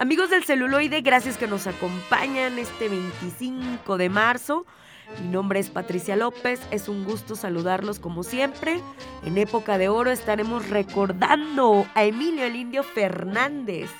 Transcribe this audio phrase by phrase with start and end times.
[0.00, 4.64] Amigos del celuloide, gracias que nos acompañan este 25 de marzo.
[5.20, 8.80] Mi nombre es Patricia López, es un gusto saludarlos como siempre.
[9.26, 13.90] En época de oro estaremos recordando a Emilio el Indio Fernández.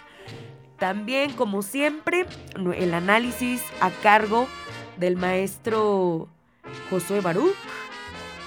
[0.78, 2.24] También, como siempre,
[2.54, 4.48] el análisis a cargo
[4.96, 6.28] del maestro
[6.88, 7.54] Josué Baruch,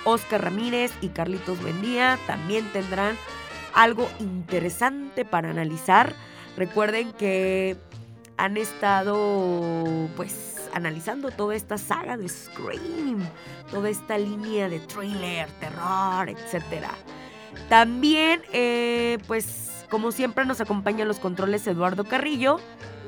[0.06, 3.16] Oscar Ramírez y Carlitos Buendía también tendrán
[3.76, 6.16] algo interesante para analizar
[6.58, 7.78] Recuerden que
[8.38, 13.28] han estado pues analizando toda esta saga de Scream,
[13.72, 16.88] toda esta línea de thriller, terror, etc.
[17.70, 22.60] También eh, pues como siempre nos acompañan los controles Eduardo Carrillo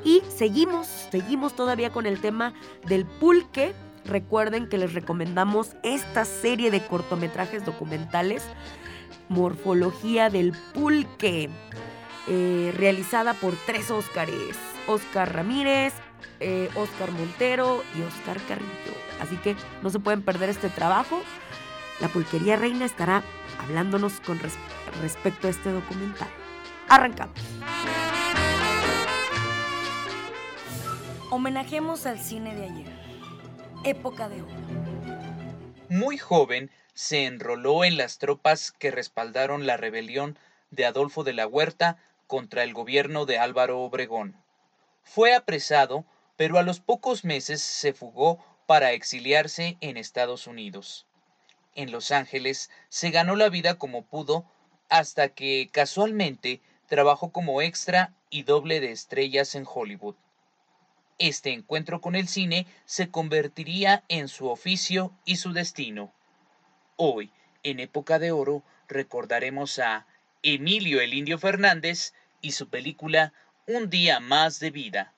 [0.03, 2.53] y seguimos, seguimos todavía con el tema
[2.86, 3.73] del pulque.
[4.06, 8.44] Recuerden que les recomendamos esta serie de cortometrajes documentales,
[9.30, 11.50] Morfología del Pulque.
[12.28, 15.94] Eh, realizada por tres Óscares, Óscar Ramírez,
[16.40, 18.95] eh, Óscar Montero y Óscar Carrillo.
[19.22, 21.22] Así que no se pueden perder este trabajo.
[22.00, 23.23] La Pulquería Reina estará
[23.59, 24.40] hablándonos con
[25.02, 26.28] respecto a este documental.
[26.90, 27.40] Arrancamos.
[31.30, 32.94] Homenajemos al cine de ayer.
[33.84, 34.52] Época de oro.
[35.90, 40.40] Muy joven, se enroló en las tropas que respaldaron la rebelión
[40.72, 44.36] de Adolfo de la Huerta contra el gobierno de Álvaro Obregón.
[45.04, 46.06] Fue apresado,
[46.38, 51.06] pero a los pocos meses se fugó para exiliarse en Estados Unidos.
[51.75, 54.46] En Los Ángeles se ganó la vida como pudo
[54.90, 60.16] hasta que casualmente trabajó como extra y doble de estrellas en Hollywood.
[61.18, 66.12] Este encuentro con el cine se convertiría en su oficio y su destino.
[66.97, 67.31] Hoy,
[67.64, 70.06] en época de oro, recordaremos a
[70.47, 73.33] Emilio el Indio Fernández y su película
[73.66, 75.11] Un día más de vida.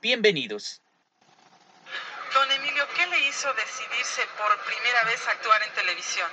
[0.00, 0.80] Bienvenidos.
[2.32, 6.30] Don Emilio, ¿qué le hizo decidirse por primera vez a actuar en televisión?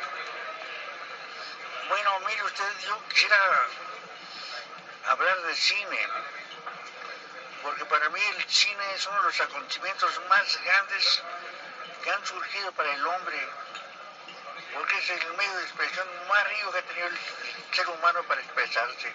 [1.90, 3.38] Bueno, mire usted, yo quisiera
[5.08, 6.00] hablar de cine,
[7.64, 11.24] porque para mí el cine es uno de los acontecimientos más grandes
[12.04, 13.50] que han surgido para el hombre
[14.78, 17.18] porque es el medio de expresión más rico que ha tenido el
[17.72, 19.12] ser humano para expresarse,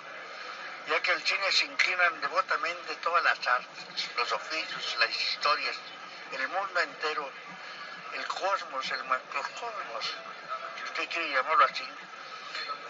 [0.89, 5.77] ya que el cine se inclinan devotamente todas las artes, los oficios, las historias,
[6.33, 7.31] el mundo entero,
[8.15, 10.15] el cosmos, el macrocosmos,
[10.77, 11.89] si usted quiere llamarlo así.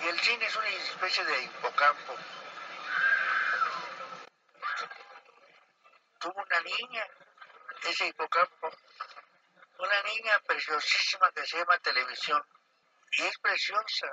[0.05, 2.17] Y el cine es una especie de hipocampo.
[6.21, 7.07] Tuvo una niña,
[7.83, 8.73] ese hipocampo,
[9.79, 12.43] una niña preciosísima que se llama televisión
[13.13, 14.09] y es preciosa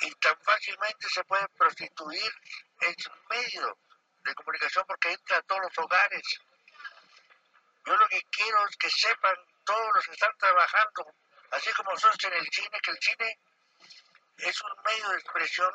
[0.00, 2.32] y tan fácilmente se puede prostituir
[2.80, 2.94] en
[3.30, 3.78] medio
[4.24, 6.22] de comunicación porque entra a todos los hogares.
[7.84, 11.14] Yo lo que quiero es que sepan todos los que están trabajando,
[11.52, 13.38] así como nosotros en el cine, que el cine
[14.38, 15.72] es un medio de expresión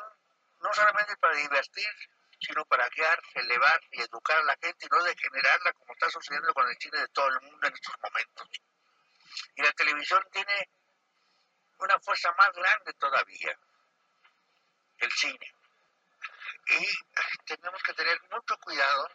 [0.60, 1.88] no solamente para divertir,
[2.40, 6.52] sino para guiar, elevar y educar a la gente y no degenerarla como está sucediendo
[6.52, 8.48] con el cine de todo el mundo en estos momentos.
[9.54, 10.68] Y la televisión tiene
[11.80, 13.58] una fuerza más grande todavía,
[14.98, 15.54] el cine.
[16.70, 16.86] Y
[17.46, 19.08] tenemos que tener mucho cuidado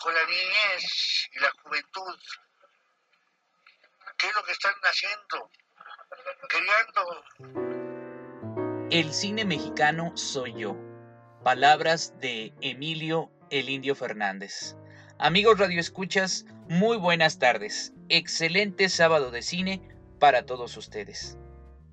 [0.00, 2.18] con la niñez y la juventud.
[4.16, 5.50] ¿Qué es lo que están haciendo?
[6.48, 7.24] Creando.
[8.90, 10.76] El cine mexicano soy yo.
[11.42, 14.76] Palabras de Emilio el Indio Fernández.
[15.18, 17.92] Amigos radioescuchas, muy buenas tardes.
[18.08, 19.82] Excelente sábado de cine
[20.18, 21.38] para todos ustedes.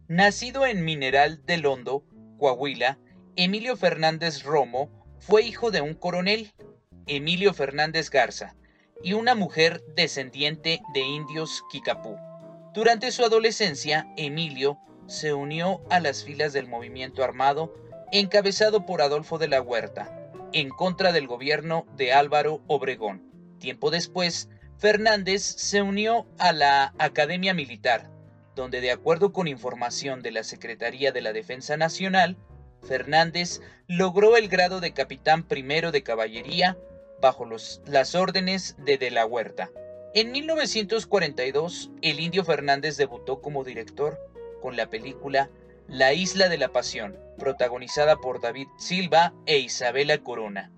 [0.10, 2.04] Nacido en Mineral del Hondo,
[2.38, 3.00] Coahuila,
[3.38, 4.90] Emilio Fernández Romo
[5.20, 6.52] fue hijo de un coronel,
[7.08, 8.54] Emilio Fernández Garza,
[9.02, 12.18] y una mujer descendiente de indios Kikapú.
[12.74, 14.78] Durante su adolescencia, Emilio
[15.08, 17.74] se unió a las filas del movimiento armado
[18.12, 23.24] encabezado por Adolfo de la Huerta, en contra del gobierno de Álvaro Obregón.
[23.58, 28.12] Tiempo después, Fernández se unió a la Academia Militar,
[28.56, 32.38] donde de acuerdo con información de la Secretaría de la Defensa Nacional,
[32.84, 36.78] Fernández logró el grado de capitán primero de caballería
[37.22, 39.72] bajo las órdenes de De la Huerta.
[40.14, 44.20] En 1942, el Indio Fernández debutó como director
[44.62, 45.50] con la película
[45.88, 50.72] La Isla de la Pasión, protagonizada por David Silva e Isabela Corona.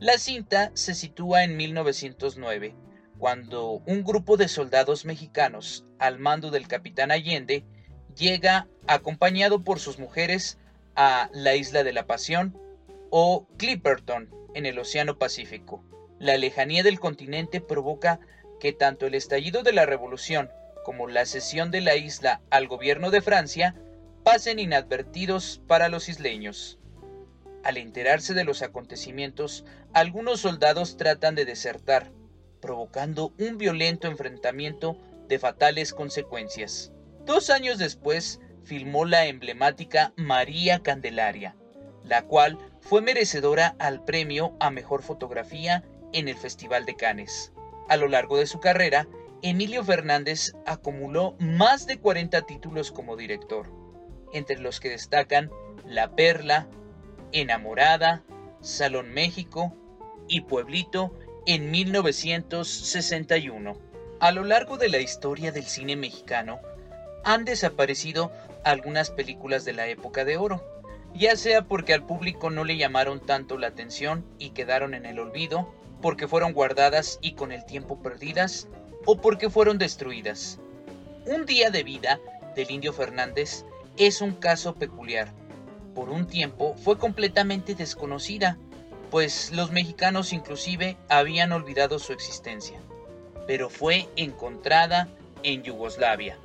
[0.00, 2.74] La cinta se sitúa en 1909,
[3.18, 7.64] cuando un grupo de soldados mexicanos, al mando del capitán Allende,
[8.16, 10.58] llega acompañado por sus mujeres
[10.96, 12.58] a la Isla de la Pasión
[13.10, 15.82] o Clipperton en el Océano Pacífico.
[16.18, 18.20] La lejanía del continente provoca
[18.58, 20.50] que tanto el estallido de la revolución
[20.84, 23.74] como la cesión de la isla al gobierno de Francia
[24.24, 26.78] pasen inadvertidos para los isleños.
[27.62, 32.10] Al enterarse de los acontecimientos, algunos soldados tratan de desertar,
[32.60, 34.98] provocando un violento enfrentamiento
[35.28, 36.92] de fatales consecuencias.
[37.24, 41.56] Dos años después, filmó la emblemática María Candelaria,
[42.04, 47.52] la cual fue merecedora al premio a Mejor Fotografía en el Festival de Cannes.
[47.88, 49.08] A lo largo de su carrera,
[49.42, 53.70] Emilio Fernández acumuló más de 40 títulos como director,
[54.32, 55.50] entre los que destacan
[55.86, 56.68] La Perla,
[57.32, 58.24] Enamorada,
[58.60, 59.74] Salón México
[60.28, 61.14] y Pueblito
[61.46, 63.87] en 1961.
[64.20, 66.60] A lo largo de la historia del cine mexicano,
[67.22, 68.32] han desaparecido
[68.64, 70.64] algunas películas de la época de oro,
[71.14, 75.20] ya sea porque al público no le llamaron tanto la atención y quedaron en el
[75.20, 75.72] olvido,
[76.02, 78.66] porque fueron guardadas y con el tiempo perdidas
[79.04, 80.58] o porque fueron destruidas.
[81.26, 82.18] Un día de vida
[82.56, 83.64] del indio Fernández
[83.98, 85.32] es un caso peculiar.
[85.94, 88.58] Por un tiempo fue completamente desconocida,
[89.12, 92.80] pues los mexicanos inclusive habían olvidado su existencia,
[93.48, 95.08] pero fue encontrada
[95.42, 96.36] en Yugoslavia.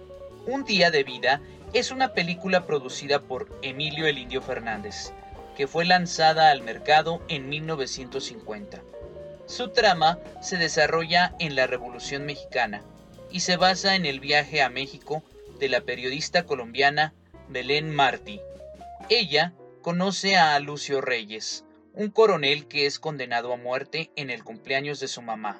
[0.47, 1.41] Un día de vida
[1.73, 5.11] es una película producida por Emilio el Indio Fernández,
[5.57, 8.81] que fue lanzada al mercado en 1950.
[9.47, 12.83] Su trama se desarrolla en la Revolución Mexicana
[13.29, 15.23] y se basa en el viaje a México
[15.59, 17.13] de la periodista colombiana
[17.49, 18.39] Belén Martí.
[19.09, 19.51] Ella
[19.81, 25.09] conoce a Lucio Reyes, un coronel que es condenado a muerte en el cumpleaños de
[25.09, 25.59] su mamá.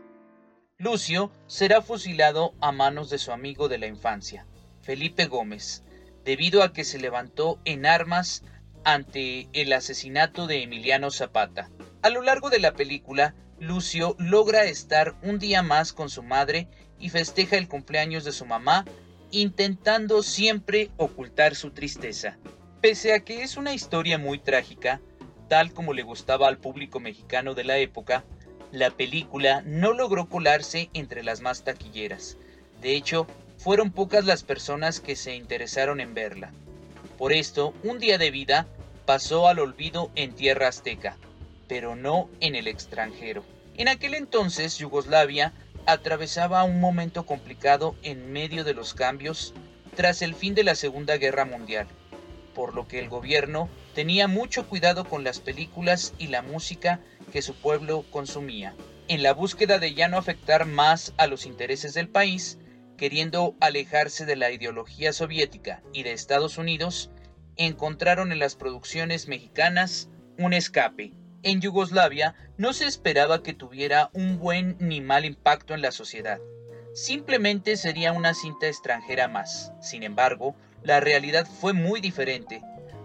[0.79, 4.47] Lucio será fusilado a manos de su amigo de la infancia,
[4.81, 5.83] Felipe Gómez,
[6.25, 8.43] debido a que se levantó en armas
[8.83, 11.69] ante el asesinato de Emiliano Zapata.
[12.01, 16.67] A lo largo de la película, Lucio logra estar un día más con su madre
[16.99, 18.83] y festeja el cumpleaños de su mamá,
[19.31, 22.37] intentando siempre ocultar su tristeza.
[22.81, 24.99] Pese a que es una historia muy trágica,
[25.47, 28.25] tal como le gustaba al público mexicano de la época,
[28.73, 32.37] la película no logró colarse entre las más taquilleras.
[32.81, 33.27] De hecho,
[33.59, 36.51] fueron pocas las personas que se interesaron en verla.
[37.19, 38.65] Por esto, un día de vida
[39.05, 41.17] pasó al olvido en tierra azteca,
[41.67, 43.45] pero no en el extranjero.
[43.77, 45.53] En aquel entonces Yugoslavia
[45.85, 49.53] atravesaba un momento complicado en medio de los cambios
[49.95, 51.85] tras el fin de la Segunda Guerra Mundial,
[52.55, 56.99] por lo que el gobierno tenía mucho cuidado con las películas y la música
[57.33, 58.75] que su pueblo consumía.
[59.09, 62.59] En la búsqueda de ya no afectar más a los intereses del país,
[62.95, 67.09] queriendo alejarse de la ideología soviética y de Estados Unidos,
[67.57, 71.13] encontraron en las producciones mexicanas un escape
[71.43, 76.39] en Yugoslavia no se esperaba que tuviera un buen ni mal impacto en la sociedad.
[76.93, 79.73] Simplemente sería una cinta extranjera más.
[79.81, 82.61] Sin embargo, la realidad fue muy diferente.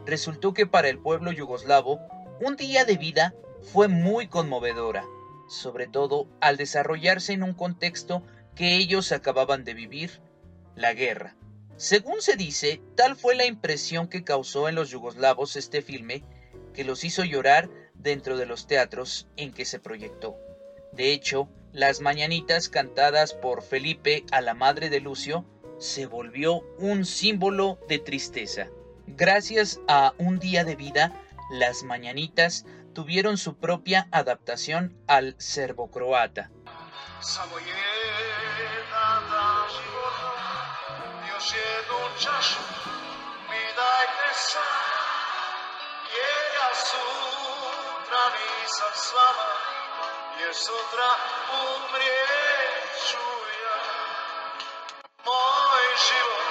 [0.07, 1.99] Resultó que para el pueblo yugoslavo,
[2.41, 5.05] un día de vida fue muy conmovedora,
[5.49, 8.23] sobre todo al desarrollarse en un contexto
[8.55, 10.21] que ellos acababan de vivir,
[10.75, 11.37] la guerra.
[11.77, 16.25] Según se dice, tal fue la impresión que causó en los yugoslavos este filme,
[16.75, 20.37] que los hizo llorar dentro de los teatros en que se proyectó.
[20.93, 25.45] De hecho, las mañanitas cantadas por Felipe a la madre de Lucio
[25.79, 28.69] se volvió un símbolo de tristeza.
[29.07, 31.13] Gracias a un día de vida,
[31.51, 36.51] las mañanitas tuvieron su propia adaptación al serbo-croata.
[42.19, 42.49] nisam
[55.97, 56.48] s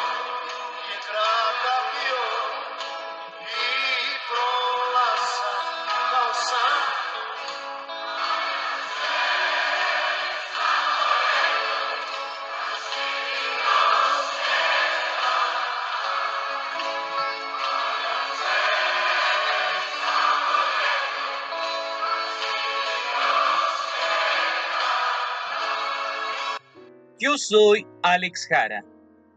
[27.20, 28.86] Yo soy Alex Jara.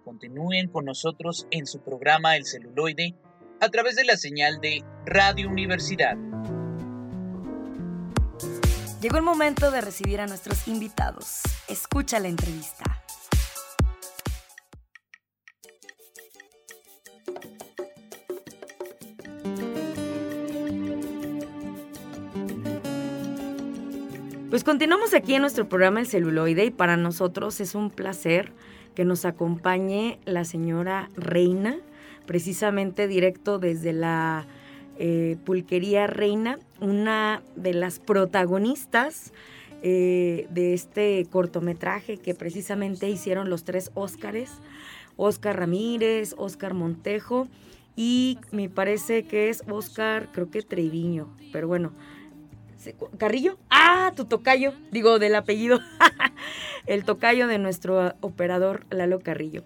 [0.04, 3.14] Continúen con nosotros en su programa El celuloide
[3.58, 6.14] a través de la señal de Radio Universidad.
[9.00, 11.40] Llegó el momento de recibir a nuestros invitados.
[11.68, 12.99] Escucha la entrevista.
[24.60, 28.52] Pues continuamos aquí en nuestro programa El celuloide y para nosotros es un placer
[28.94, 31.78] que nos acompañe la señora Reina,
[32.26, 34.46] precisamente directo desde la
[34.98, 39.32] eh, Pulquería Reina, una de las protagonistas
[39.82, 44.50] eh, de este cortometraje que precisamente hicieron los tres Óscares,
[45.16, 47.48] Óscar Ramírez, Óscar Montejo
[47.96, 51.92] y me parece que es Óscar, creo que Treviño, pero bueno,
[53.18, 53.58] ¿Carrillo?
[53.70, 55.80] Ah, tu tocayo, digo del apellido,
[56.86, 59.64] el tocayo de nuestro operador Lalo Carrillo.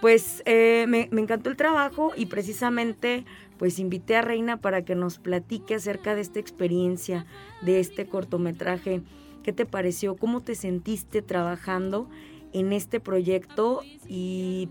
[0.00, 3.24] Pues eh, me, me, encantó el trabajo y precisamente
[3.58, 7.26] pues invité a Reina para que nos platique acerca de esta experiencia,
[7.62, 9.02] de este cortometraje.
[9.42, 10.16] ¿Qué te pareció?
[10.16, 12.08] ¿Cómo te sentiste trabajando
[12.52, 13.82] en este proyecto?
[14.08, 14.68] Y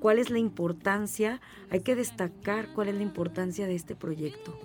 [0.00, 4.58] cuál es la importancia, hay que destacar cuál es la importancia de este proyecto.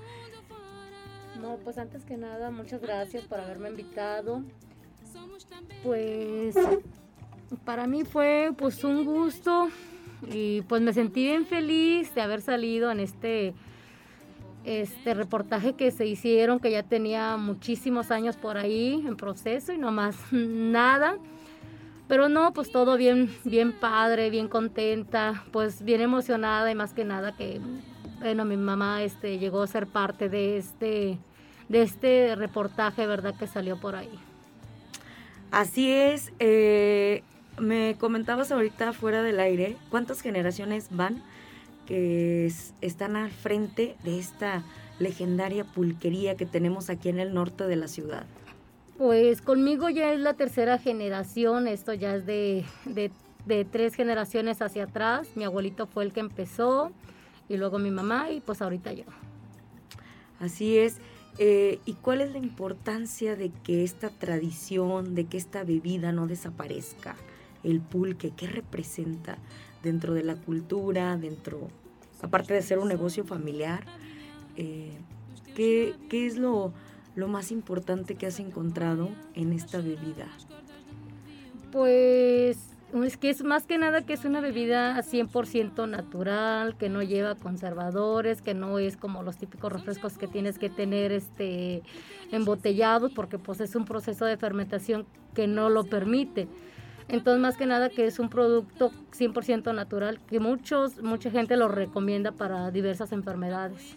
[1.41, 4.43] No, pues antes que nada, muchas gracias por haberme invitado.
[5.83, 6.55] Pues
[7.65, 9.69] para mí fue pues un gusto
[10.31, 13.53] y pues me sentí bien feliz de haber salido en este
[14.65, 19.77] este reportaje que se hicieron que ya tenía muchísimos años por ahí en proceso y
[19.77, 21.17] no más nada.
[22.07, 27.05] Pero no, pues todo bien bien padre, bien contenta, pues bien emocionada y más que
[27.05, 27.61] nada que
[28.19, 31.17] bueno, mi mamá este llegó a ser parte de este
[31.69, 33.35] de este reportaje, ¿verdad?
[33.37, 34.09] Que salió por ahí.
[35.51, 36.31] Así es.
[36.39, 37.23] Eh,
[37.59, 41.23] me comentabas ahorita fuera del aire, ¿cuántas generaciones van
[41.85, 44.63] que están al frente de esta
[44.99, 48.25] legendaria pulquería que tenemos aquí en el norte de la ciudad?
[48.97, 53.11] Pues conmigo ya es la tercera generación, esto ya es de, de,
[53.45, 55.29] de tres generaciones hacia atrás.
[55.35, 56.91] Mi abuelito fue el que empezó
[57.47, 59.05] y luego mi mamá y pues ahorita yo.
[60.39, 60.97] Así es.
[61.37, 66.27] Eh, ¿Y cuál es la importancia de que esta tradición, de que esta bebida no
[66.27, 67.15] desaparezca?
[67.63, 69.37] El pulque, ¿qué representa
[69.83, 71.69] dentro de la cultura, dentro,
[72.21, 73.85] aparte de ser un negocio familiar?
[74.57, 74.91] Eh,
[75.55, 76.73] ¿qué, es lo,
[77.15, 80.27] lo más importante que has encontrado en esta bebida?
[81.71, 82.57] Pues
[83.03, 87.35] es que es más que nada que es una bebida 100% natural, que no lleva
[87.35, 91.83] conservadores, que no es como los típicos refrescos que tienes que tener este
[92.31, 96.47] embotellados porque pues es un proceso de fermentación que no lo permite.
[97.07, 101.67] Entonces, más que nada que es un producto 100% natural que muchos mucha gente lo
[101.67, 103.95] recomienda para diversas enfermedades.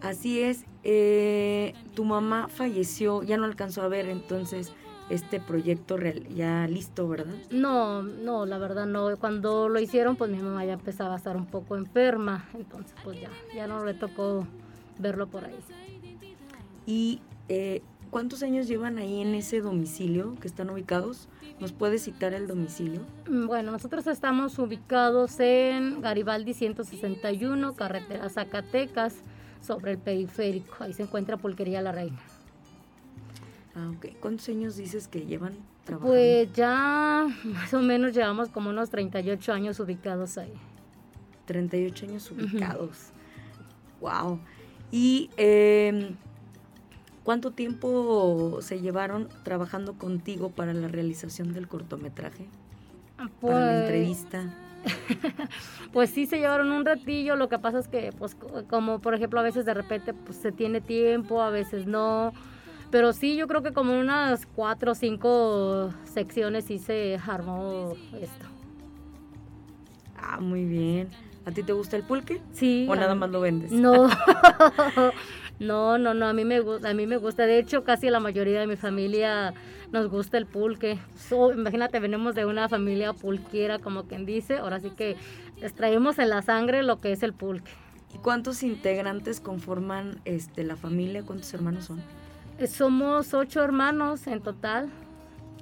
[0.00, 4.72] Así es, eh, tu mamá falleció, ya no alcanzó a ver entonces
[5.10, 7.34] este proyecto real, ya listo, ¿verdad?
[7.50, 9.16] No, no, la verdad no.
[9.16, 13.20] Cuando lo hicieron, pues mi mamá ya empezaba a estar un poco enferma, entonces pues
[13.20, 14.46] ya, ya no le tocó
[14.98, 15.58] verlo por ahí.
[16.86, 21.28] ¿Y eh, cuántos años llevan ahí en ese domicilio que están ubicados?
[21.60, 23.00] ¿Nos puede citar el domicilio?
[23.28, 29.16] Mm, bueno, nosotros estamos ubicados en Garibaldi 161, carretera Zacatecas,
[29.60, 30.76] sobre el periférico.
[30.80, 32.18] Ahí se encuentra Pulquería La Reina.
[33.78, 35.54] Ah, ¿Cuántos años dices que llevan
[35.84, 36.12] trabajando?
[36.12, 40.52] Pues ya más o menos llevamos como unos 38 años ubicados ahí.
[41.46, 43.10] 38 años ubicados.
[44.00, 44.40] Wow.
[44.90, 46.16] ¿Y em,
[47.22, 52.46] cuánto tiempo se llevaron trabajando contigo para la realización del cortometraje?
[53.16, 54.54] para la pues entrevista.
[55.92, 58.36] pues sí se llevaron un ratillo, lo que pasa es que pues
[58.68, 62.32] como por ejemplo a veces de repente pues se tiene tiempo, a veces no
[62.90, 68.46] pero sí, yo creo que como unas cuatro o cinco secciones sí se armó esto.
[70.16, 71.08] Ah, muy bien.
[71.46, 72.40] ¿A ti te gusta el pulque?
[72.52, 72.86] Sí.
[72.88, 73.72] ¿O nada más lo vendes?
[73.72, 74.08] No.
[75.58, 77.46] no, no, no, a mí me gusta, a mí me gusta.
[77.46, 79.54] De hecho, casi la mayoría de mi familia
[79.92, 80.98] nos gusta el pulque.
[81.54, 84.58] imagínate, venimos de una familia pulquera, como quien dice.
[84.58, 85.16] Ahora sí que
[85.60, 87.70] les traemos en la sangre lo que es el pulque.
[88.14, 91.22] ¿Y cuántos integrantes conforman este la familia?
[91.22, 92.02] ¿Cuántos hermanos son?
[92.66, 94.88] Somos ocho hermanos en total.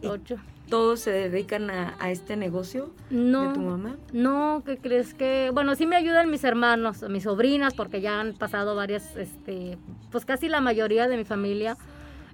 [0.02, 0.36] Ocho.
[0.68, 3.96] ¿Todos se dedican a, este negocio no, de tu mamá?
[4.12, 5.50] No, ¿qué crees que?
[5.54, 9.78] Bueno, sí me ayudan mis hermanos, mis sobrinas, porque ya han pasado varias, este,
[10.10, 11.76] pues casi la mayoría de mi familia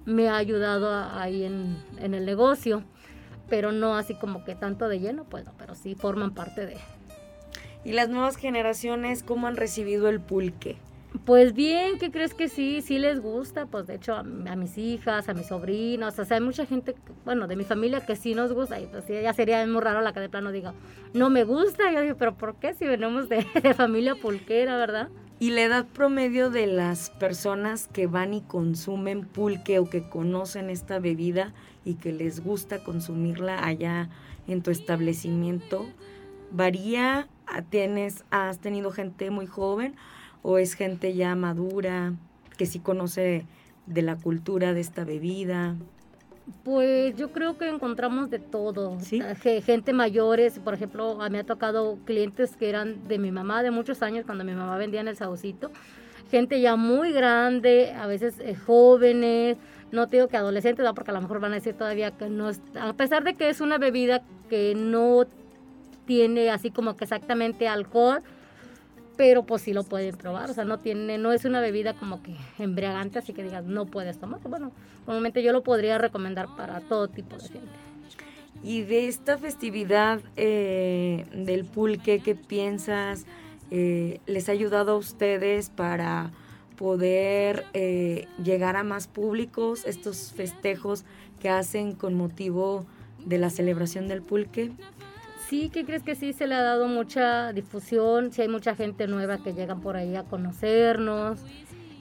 [0.05, 2.83] me ha ayudado ahí en, en el negocio
[3.53, 6.77] pero no así como que tanto de lleno, pues no, pero sí forman parte de.
[7.83, 10.77] ¿Y las nuevas generaciones cómo han recibido el pulque?
[11.25, 12.81] Pues bien, ¿qué crees que sí?
[12.81, 16.37] Sí les gusta, pues de hecho a, a mis hijas, a mis sobrinos, o sea,
[16.37, 19.65] hay mucha gente, bueno, de mi familia que sí nos gusta, y pues ya sería
[19.67, 20.73] muy raro la que de plano diga,
[21.13, 25.09] no me gusta, yo digo, pero ¿por qué si venimos de, de familia pulquera, verdad?
[25.39, 30.69] ¿Y la edad promedio de las personas que van y consumen pulque o que conocen
[30.69, 31.53] esta bebida
[31.85, 34.09] y que les gusta consumirla allá
[34.47, 35.87] en tu establecimiento
[36.51, 37.27] varía?
[37.69, 39.95] ¿Tienes, ¿Has tenido gente muy joven
[40.43, 42.13] o es gente ya madura
[42.57, 43.45] que sí conoce
[43.87, 45.75] de la cultura de esta bebida?
[46.63, 48.99] Pues yo creo que encontramos de todo.
[48.99, 49.21] ¿Sí?
[49.21, 53.17] Ah, ge- Gente mayores, por ejemplo, a mí me ha tocado clientes que eran de
[53.17, 55.71] mi mamá de muchos años, cuando mi mamá vendía en el Saucito.
[56.29, 59.57] Gente ya muy grande, a veces eh, jóvenes,
[59.91, 60.93] no te digo que adolescentes, ¿no?
[60.93, 63.61] porque a lo mejor van a decir todavía que no a pesar de que es
[63.61, 65.25] una bebida que no
[66.05, 68.21] tiene así como que exactamente alcohol,
[69.15, 72.23] pero pues sí lo pueden probar, o sea, no tiene, no es una bebida como
[72.23, 74.39] que embriagante, así que digas, no puedes tomar.
[74.41, 74.71] Bueno,
[75.05, 77.69] normalmente yo lo podría recomendar para todo tipo de gente.
[78.63, 83.25] Y de esta festividad eh, del pulque, ¿qué piensas?
[83.71, 86.31] Eh, ¿Les ha ayudado a ustedes para
[86.77, 91.03] poder eh, llegar a más públicos estos festejos
[91.41, 92.85] que hacen con motivo
[93.25, 94.71] de la celebración del pulque?
[95.53, 98.31] Sí, ¿qué crees que sí se le ha dado mucha difusión?
[98.31, 101.41] Sí hay mucha gente nueva que llegan por ahí a conocernos,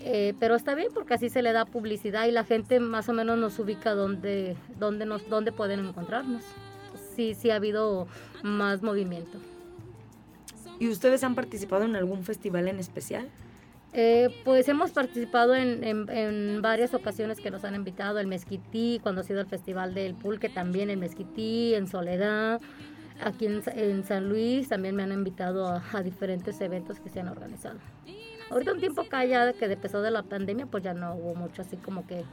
[0.00, 3.12] eh, pero está bien porque así se le da publicidad y la gente más o
[3.12, 6.42] menos nos ubica dónde, dónde, nos, dónde pueden encontrarnos.
[7.14, 8.08] Sí, sí ha habido
[8.42, 9.36] más movimiento.
[10.80, 13.28] ¿Y ustedes han participado en algún festival en especial?
[13.92, 18.98] Eh, pues hemos participado en, en- en varias ocasiones que nos han invitado, el Mezquití,
[19.02, 22.62] cuando ha sido el Festival del Pulque, también el Mezquití, en Soledad,
[23.24, 27.20] aquí en, en San Luis también me han invitado a, a diferentes eventos que se
[27.20, 27.78] han organizado.
[28.50, 31.76] Ahorita un tiempo ya que empezó de la pandemia, pues ya no hubo mucho así
[31.76, 32.24] como que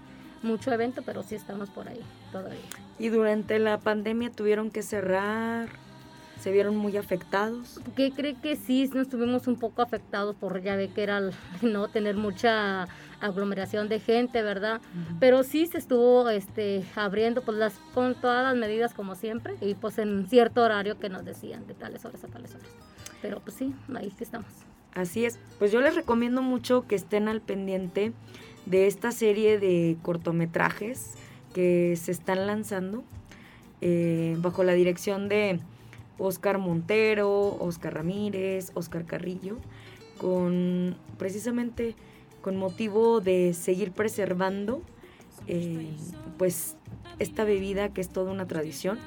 [0.42, 2.60] mucho evento, pero sí estamos por ahí todavía.
[2.98, 5.70] Y durante la pandemia tuvieron que cerrar,
[6.40, 7.80] se vieron muy afectados.
[7.96, 11.34] ¿Qué cree que sí nos tuvimos un poco afectados por ya ve que era el-
[11.62, 12.88] no tener mucha
[13.22, 14.82] aglomeración de gente, ¿verdad?
[15.20, 19.76] Pero sí se estuvo este abriendo pues las con todas las medidas como siempre y
[19.76, 22.68] pues en cierto horario que nos decían de tales horas a tales horas.
[23.22, 24.48] Pero pues sí, ahí sí estamos.
[24.94, 25.40] Así es.
[25.60, 28.14] Pues yo les recomiendo mucho que estén al pendiente
[28.66, 31.16] de esta serie de cortometrajes
[31.54, 33.04] que se están lanzando
[33.82, 35.60] eh, bajo la dirección de
[36.18, 39.58] Oscar Montero, Oscar Ramírez, Oscar Carrillo,
[40.18, 41.96] con precisamente
[42.42, 44.82] con motivo de seguir preservando
[45.48, 45.90] eh,
[46.38, 46.76] pues
[47.20, 49.00] esta bebida que es toda una tradición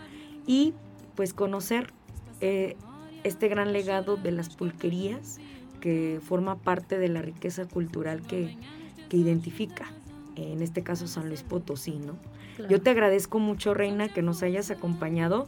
[0.46, 0.74] y
[1.14, 1.92] pues conocer
[2.40, 2.76] eh,
[3.24, 5.38] este gran legado de las pulquerías
[5.80, 8.56] que forma parte de la riqueza cultural que,
[9.08, 9.86] que identifica,
[10.36, 12.16] en este caso San Luis Potosí, ¿no?
[12.56, 12.70] Claro.
[12.70, 15.46] Yo te agradezco mucho, Reina, que nos hayas acompañado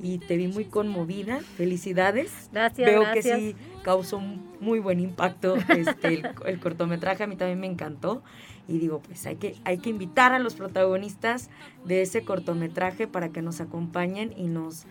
[0.00, 1.40] y te vi muy conmovida.
[1.56, 2.50] Felicidades.
[2.52, 3.24] Gracias, Veo gracias.
[3.24, 7.66] que sí causó un muy buen impacto este, el, el cortometraje, a mí también me
[7.66, 8.22] encantó.
[8.68, 11.50] Y digo, pues hay que, hay que invitar a los protagonistas
[11.84, 14.84] de ese cortometraje para que nos acompañen y nos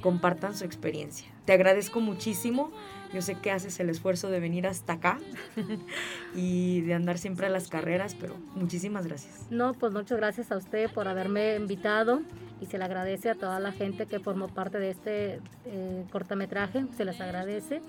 [0.00, 1.28] compartan su experiencia.
[1.44, 2.70] Te agradezco muchísimo.
[3.12, 5.18] Yo sé que haces el esfuerzo de venir hasta acá
[6.34, 9.46] y de andar siempre a las carreras, pero muchísimas gracias.
[9.50, 12.20] No, pues muchas gracias a usted por haberme invitado
[12.60, 16.84] y se le agradece a toda la gente que formó parte de este eh, cortometraje,
[16.96, 17.80] se les agradece.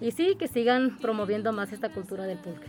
[0.00, 2.66] Y sí, que sigan promoviendo más esta cultura del pulque.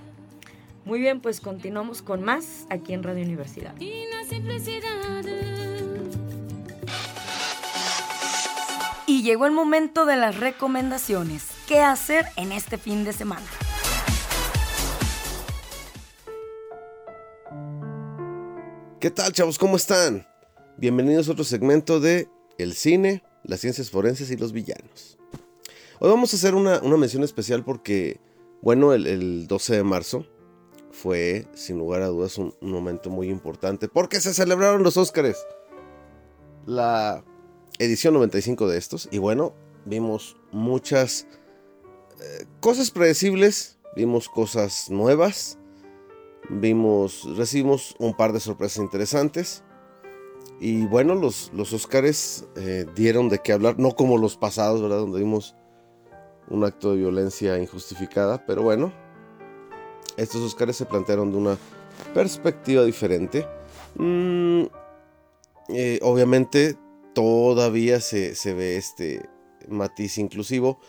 [0.85, 3.75] Muy bien, pues continuamos con más aquí en Radio Universidad.
[3.79, 5.58] E na simplicidade.
[9.29, 11.43] Llegó el momento de las recomendaciones.
[11.67, 13.45] ¿Qué hacer en este fin de semana?
[18.99, 19.59] ¿Qué tal, chavos?
[19.59, 20.25] ¿Cómo están?
[20.77, 25.19] Bienvenidos a otro segmento de El cine, las ciencias forenses y los villanos.
[25.99, 28.19] Hoy vamos a hacer una, una mención especial porque,
[28.63, 30.25] bueno, el, el 12 de marzo
[30.89, 35.37] fue, sin lugar a dudas, un, un momento muy importante porque se celebraron los Óscares.
[36.65, 37.23] La
[37.79, 39.09] edición 95 de estos.
[39.11, 39.53] Y bueno,
[39.85, 41.25] vimos muchas
[42.21, 45.59] eh, cosas predecibles, vimos cosas nuevas
[46.49, 49.63] vimos, recibimos un par de sorpresas interesantes.
[50.59, 54.97] Y bueno, los, los Oscars eh, dieron de qué hablar, no como los pasados, ¿verdad?
[54.97, 55.55] Donde vimos
[56.49, 58.91] un acto de violencia injustificada, pero bueno,
[60.17, 61.57] estos Oscars se plantearon de una
[62.13, 63.47] perspectiva diferente.
[63.95, 64.63] Mm,
[65.69, 66.75] eh, obviamente
[67.13, 69.27] todavía se, se ve este
[69.67, 70.79] matiz inclusivo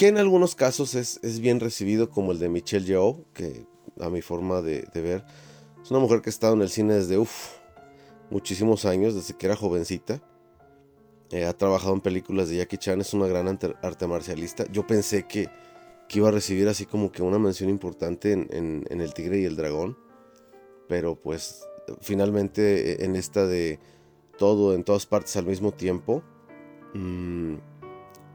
[0.00, 3.66] que en algunos casos es, es, bien recibido como el de Michelle Yeoh, que
[4.00, 5.26] a mi forma de, ver
[5.82, 7.58] es una mujer que ha estado en el cine desde uf,
[8.30, 10.22] muchísimos años, desde que era jovencita.
[11.32, 14.64] Eh, ha trabajado en películas de Jackie Chan, es una gran arte, marcialista.
[14.72, 15.50] Yo pensé que,
[16.08, 19.38] que, iba a recibir así como que una mención importante en, en, en, El Tigre
[19.38, 19.98] y el Dragón,
[20.88, 21.68] pero pues
[22.00, 23.78] finalmente eh, en esta de
[24.40, 26.22] todo en todas partes al mismo tiempo,
[26.94, 27.56] mmm,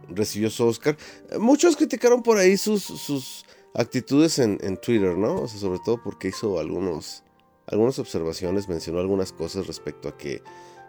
[0.07, 0.95] recibió su Oscar.
[1.39, 5.41] Muchos criticaron por ahí sus, sus actitudes en, en, Twitter, ¿no?
[5.41, 7.23] O sea, sobre todo porque hizo algunos,
[7.65, 10.43] algunas observaciones, mencionó algunas cosas respecto a que,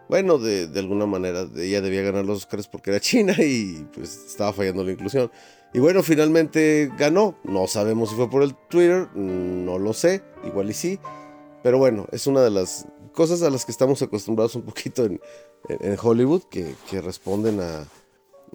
[0.07, 4.23] bueno, de, de, alguna manera ella debía ganar los Oscars porque era china y pues
[4.27, 5.31] estaba fallando la inclusión.
[5.73, 7.35] Y bueno, finalmente ganó.
[7.43, 10.99] No sabemos si fue por el Twitter, no lo sé, igual y sí.
[11.63, 12.85] Pero bueno, es una de las
[13.17, 15.19] cosas a las que estamos acostumbrados un poquito en,
[15.99, 17.87] Hollywood, que, responden a,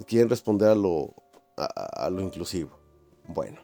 [0.07, 1.17] quieren responder a lo,
[1.57, 2.71] a, lo inclusivo.
[3.27, 3.59] Bueno.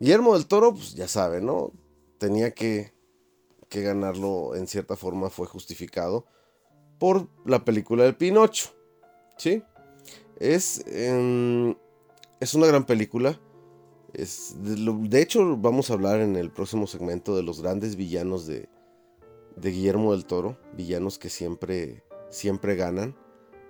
[0.00, 1.72] Guillermo del Toro, pues ya sabe, ¿no?
[2.16, 2.94] Tenía que,
[3.68, 6.24] que ganarlo en cierta forma, fue justificado
[6.98, 8.70] por la película del Pinocho.
[9.36, 9.62] ¿Sí?
[10.40, 11.76] Es, eh,
[12.40, 13.38] es una gran película.
[14.14, 18.71] Es, de, hecho, vamos a hablar en el próximo segmento de los grandes villanos de,
[19.56, 20.56] de Guillermo del Toro.
[20.76, 23.16] Villanos que siempre, siempre ganan.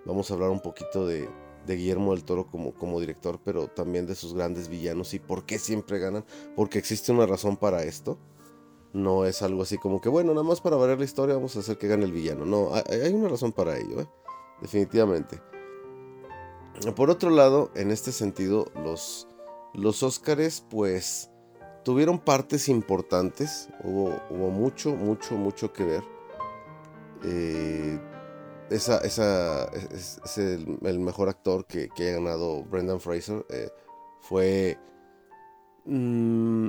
[0.05, 1.29] Vamos a hablar un poquito de,
[1.67, 5.59] Guillermo del Toro como, como director, pero también de sus grandes villanos y por qué
[5.59, 6.25] siempre ganan,
[6.57, 8.19] porque existe una razón para esto.
[8.93, 11.61] No es algo así como que, bueno, nada más para variar la historia vamos a
[11.61, 12.45] hacer que gane el villano.
[12.45, 14.09] No, hay una razón para ello, ¿eh?
[14.61, 15.41] definitivamente.
[16.97, 19.29] Por otro lado, en este sentido, los,
[19.73, 21.31] los Óscares, pues,
[21.83, 23.69] tuvieron partes importantes.
[23.83, 26.05] Hubo, mucho, mucho, mucho que ver.
[27.25, 27.99] Eh,
[28.71, 33.45] esa, esa es, el, mejor actor que, que, ganado Brendan Fraser.
[33.51, 33.71] Eh,
[34.21, 34.79] fue,
[35.85, 36.69] mmm,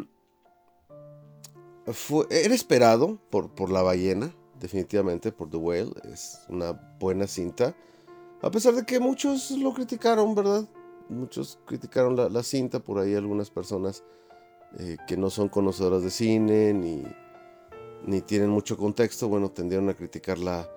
[1.87, 2.25] fue.
[2.29, 5.93] Era esperado por, por La Ballena, definitivamente, por The Whale.
[6.11, 7.75] Es una buena cinta.
[8.41, 10.67] A pesar de que muchos lo criticaron, ¿verdad?
[11.07, 14.03] Muchos criticaron la, la cinta, por ahí algunas personas
[14.79, 17.03] eh, que no son conocedoras de cine ni,
[18.05, 20.69] ni tienen mucho contexto, bueno, tendieron a criticar la,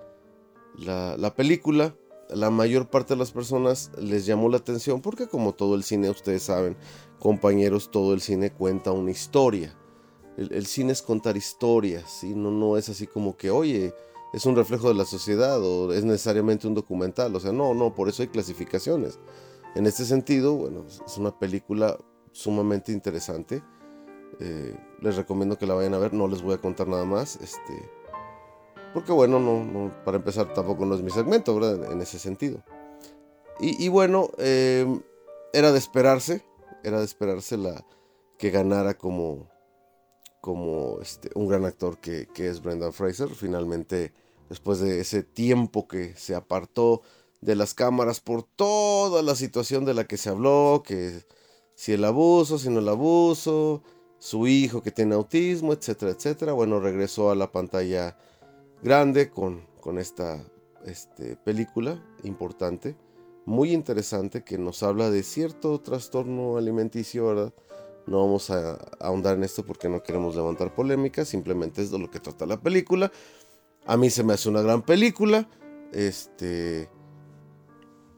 [0.77, 1.95] la, la, película.
[2.29, 6.09] La mayor parte de las personas les llamó la atención porque como todo el cine,
[6.09, 6.75] ustedes saben,
[7.19, 9.75] compañeros, todo el cine cuenta una historia.
[10.37, 13.93] El, el cine es contar historias, y no, no es así como que, oye,
[14.33, 17.35] es un reflejo de la sociedad o es necesariamente un documental.
[17.35, 19.19] O sea, no, no, por eso hay clasificaciones.
[19.75, 21.97] En este sentido, bueno, es una película
[22.31, 23.63] sumamente interesante.
[24.39, 27.37] Eh, les recomiendo que la vayan a ver, no les voy a contar nada más.
[27.37, 27.89] Este,
[28.93, 31.91] porque bueno, no, para empezar tampoco no es mi segmento, ¿verdad?
[31.91, 32.63] En ese sentido.
[33.59, 34.85] Y, bueno, eh,
[35.51, 36.43] era de esperarse,
[36.83, 37.83] era de esperarse la,
[38.37, 39.49] que ganara como,
[40.41, 43.29] como este, un gran actor que, que, es Brendan Fraser.
[43.29, 44.13] Finalmente,
[44.49, 47.01] después de ese tiempo que se apartó
[47.41, 51.25] de las cámaras por toda la situación de la que se habló, que
[51.75, 53.83] si el abuso, si no el abuso,
[54.19, 56.53] su hijo que tiene autismo, etcétera, etcétera.
[56.53, 58.17] Bueno, regresó a la pantalla
[58.81, 60.43] grande con, con esta
[60.85, 62.95] este, película importante,
[63.45, 67.53] muy interesante, que nos habla de cierto trastorno alimenticio, ¿verdad?
[68.05, 72.09] No vamos a ahondar en esto porque no queremos levantar polémica, simplemente es de lo
[72.09, 73.11] que trata la película.
[73.85, 75.47] A mí se me hace una gran película.
[75.91, 76.89] Este.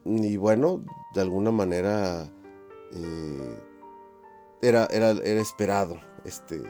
[0.05, 0.83] Y bueno,
[1.13, 2.31] de alguna manera.
[2.91, 3.68] Eh,
[4.61, 6.61] era, era, era, esperado este,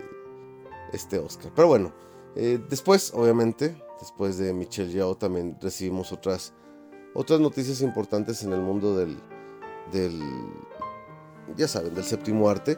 [0.93, 1.51] este Oscar.
[1.55, 1.93] Pero bueno,
[2.35, 6.53] eh, después, obviamente, después de Michelle Yeoh, también recibimos otras,
[7.13, 9.17] otras noticias importantes en el mundo del,
[9.91, 10.19] del.
[11.55, 12.77] Ya saben, del séptimo arte.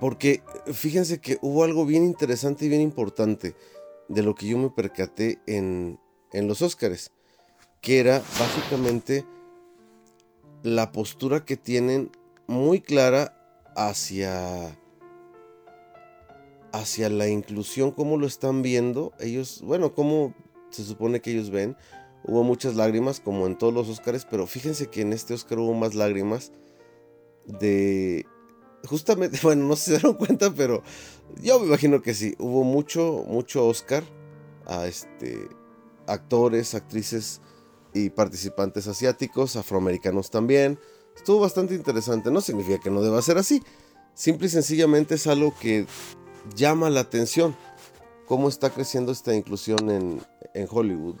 [0.00, 3.54] Porque fíjense que hubo algo bien interesante y bien importante
[4.08, 5.98] de lo que yo me percaté en,
[6.32, 7.12] en los Óscares,
[7.82, 9.26] que era básicamente
[10.62, 12.10] la postura que tienen
[12.46, 13.41] muy clara
[13.76, 14.78] hacia
[16.72, 20.34] hacia la inclusión, cómo lo están viendo ellos, bueno, cómo
[20.70, 21.76] se supone que ellos ven.
[22.24, 25.74] Hubo muchas lágrimas, como en todos los Óscares, pero fíjense que en este Óscar hubo
[25.74, 26.52] más lágrimas
[27.46, 28.24] de
[28.84, 30.82] justamente, bueno, no se dieron cuenta, pero
[31.40, 32.34] yo me imagino que sí.
[32.38, 34.04] Hubo mucho, mucho Oscar
[34.66, 35.48] a este
[36.06, 37.40] actores, actrices
[37.94, 40.78] y participantes asiáticos, afroamericanos también.
[41.16, 42.30] Estuvo bastante interesante.
[42.30, 43.62] No significa que no deba ser así.
[44.14, 45.86] Simple y sencillamente es algo que
[46.54, 47.56] llama la atención.
[48.26, 50.22] Cómo está creciendo esta inclusión en,
[50.54, 51.16] en Hollywood.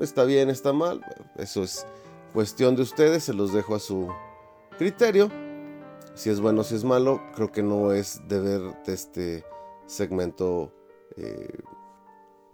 [0.00, 1.04] Está bien, está mal,
[1.36, 1.86] eso es
[2.32, 4.08] cuestión de ustedes, se los dejo a su
[4.78, 5.30] criterio.
[6.14, 9.44] Si es bueno, si es malo, creo que no es deber de este
[9.86, 10.72] segmento
[11.16, 11.58] eh,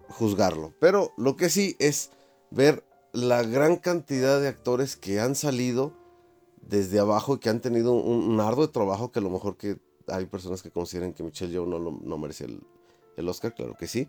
[0.08, 0.74] juzgarlo.
[0.80, 2.10] Pero lo que sí es
[2.50, 5.92] ver la gran cantidad de actores que han salido
[6.68, 10.26] desde abajo y que han tenido un, arduo trabajo que a lo mejor que hay
[10.26, 12.62] personas que consideren que Michelle Yeoh no, no merece el,
[13.16, 14.08] el Oscar, claro que sí.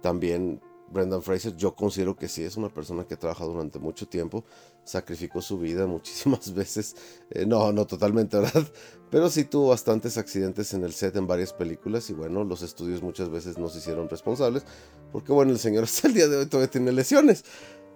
[0.00, 0.60] También
[0.92, 4.44] Brendan Fraser, yo considero que sí es una persona que ha trabajado durante mucho tiempo,
[4.84, 6.94] sacrificó su vida muchísimas veces,
[7.30, 8.66] eh, no, no totalmente, ¿verdad?
[9.10, 13.02] Pero sí tuvo bastantes accidentes en el set en varias películas y bueno, los estudios
[13.02, 14.64] muchas veces no se hicieron responsables,
[15.10, 17.44] porque bueno, el señor hasta el día de hoy todavía tiene lesiones.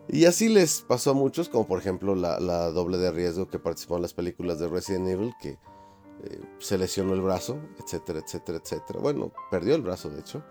[0.09, 3.97] Y así les pasó a muchos, como por ejemplo la, doble de riesgo que participó
[3.97, 9.01] en las películas de Resident Evil, que eh, se lesionó el brazo, etcétera, etcétera, etcétera.
[9.01, 10.45] Bueno, perdió el brazo de hecho.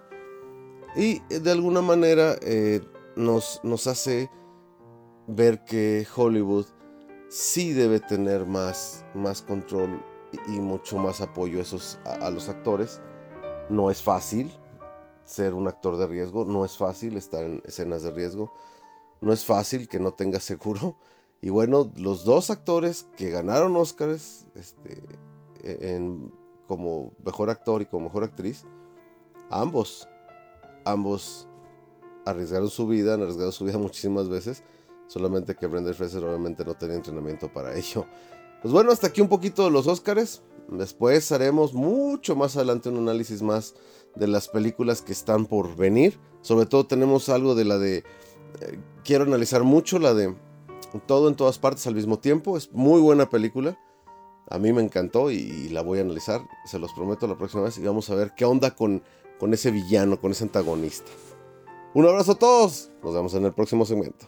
[0.95, 2.81] Y eh, de alguna manera eh,
[3.15, 4.29] nos, nos hace
[5.27, 6.65] ver que Hollywood
[7.29, 10.03] sí debe tener más, más control
[10.47, 13.01] y, mucho más apoyo esos, a, los actores.
[13.69, 14.51] No es fácil
[15.23, 18.53] ser un actor de riesgo, no es fácil estar en escenas de riesgo,
[19.21, 20.97] no es fácil que no tengas seguro.
[21.41, 25.03] Y bueno, los dos actores que ganaron Oscars este,
[25.63, 26.33] e, en,
[26.67, 28.65] como mejor actor y como mejor actriz,
[29.49, 30.07] ambos
[30.85, 31.47] ambos
[32.25, 34.63] arriesgaron su vida, han arriesgado su vida muchísimas veces,
[35.07, 38.05] solamente que Brendan Fraser obviamente no tenía entrenamiento para ello.
[38.61, 40.41] Pues bueno, hasta aquí un poquito de los Oscars.
[40.69, 43.75] Después haremos mucho más adelante un análisis más
[44.15, 46.19] de las películas que están por venir.
[46.41, 48.03] Sobre todo tenemos algo de la de...
[49.03, 50.35] Quiero analizar mucho la de
[51.05, 52.57] Todo en todas partes al mismo tiempo.
[52.57, 53.77] Es muy buena película.
[54.49, 56.41] A mí me encantó y la voy a analizar.
[56.65, 59.01] Se los prometo la próxima vez y vamos a ver qué onda con
[59.39, 61.11] con ese villano, con ese antagonista.
[61.93, 62.91] Un abrazo a todos.
[63.03, 64.27] Nos vemos en el próximo segmento.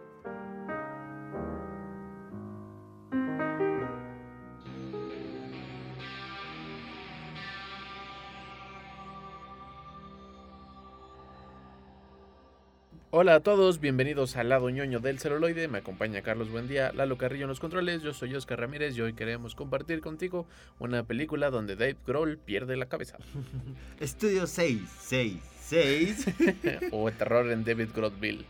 [13.21, 15.67] Hola a todos, bienvenidos al lado ñoño del celuloide.
[15.67, 18.01] Me acompaña Carlos Buendía, Lalo Carrillo en los controles.
[18.01, 20.47] Yo soy Oscar Ramírez y hoy queremos compartir contigo
[20.79, 23.19] una película donde Dave Grohl pierde la cabeza.
[23.99, 28.43] Estudio 666 o Terror en David Grohlville.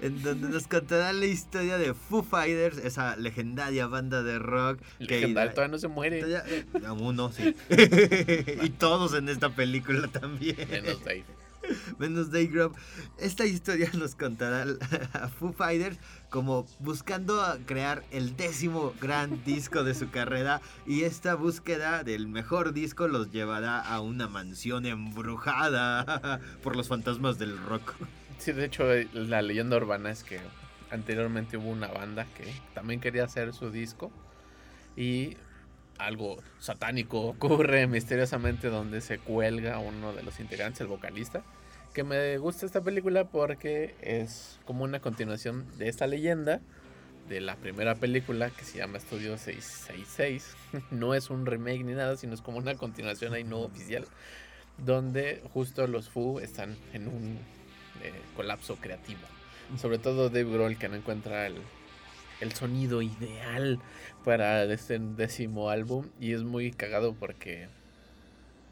[0.00, 4.80] En donde nos contará la historia de Foo Fighters, esa legendaria banda de rock.
[4.98, 6.20] Legendaria, todavía no se muere.
[6.20, 7.54] Eh, aún no, sí.
[8.62, 10.56] y todos en esta película también.
[10.70, 11.35] Menos Dave.
[11.98, 12.72] menos Dave Grohl.
[13.18, 14.66] Esta historia nos contará
[15.12, 15.98] a Foo Fighters
[16.30, 22.72] como buscando crear el décimo gran disco de su carrera y esta búsqueda del mejor
[22.72, 27.94] disco los llevará a una mansión embrujada por los fantasmas del rock.
[28.38, 30.40] Sí, de hecho la leyenda urbana es que
[30.90, 34.10] anteriormente hubo una banda que también quería hacer su disco
[34.96, 35.36] y
[35.98, 41.42] algo satánico ocurre misteriosamente donde se cuelga uno de los integrantes, el vocalista,
[41.94, 46.60] que me gusta esta película porque es como una continuación de esta leyenda
[47.28, 50.54] de la primera película que se llama Estudio 666.
[50.90, 54.06] no es un remake ni nada, sino es como una continuación ahí no oficial,
[54.78, 57.38] donde justo los Fu están en un
[58.02, 59.20] eh, colapso creativo.
[59.78, 61.56] Sobre todo Dave Grohl que no encuentra el,
[62.40, 63.78] el sonido ideal
[64.24, 67.68] para este décimo álbum y es muy cagado porque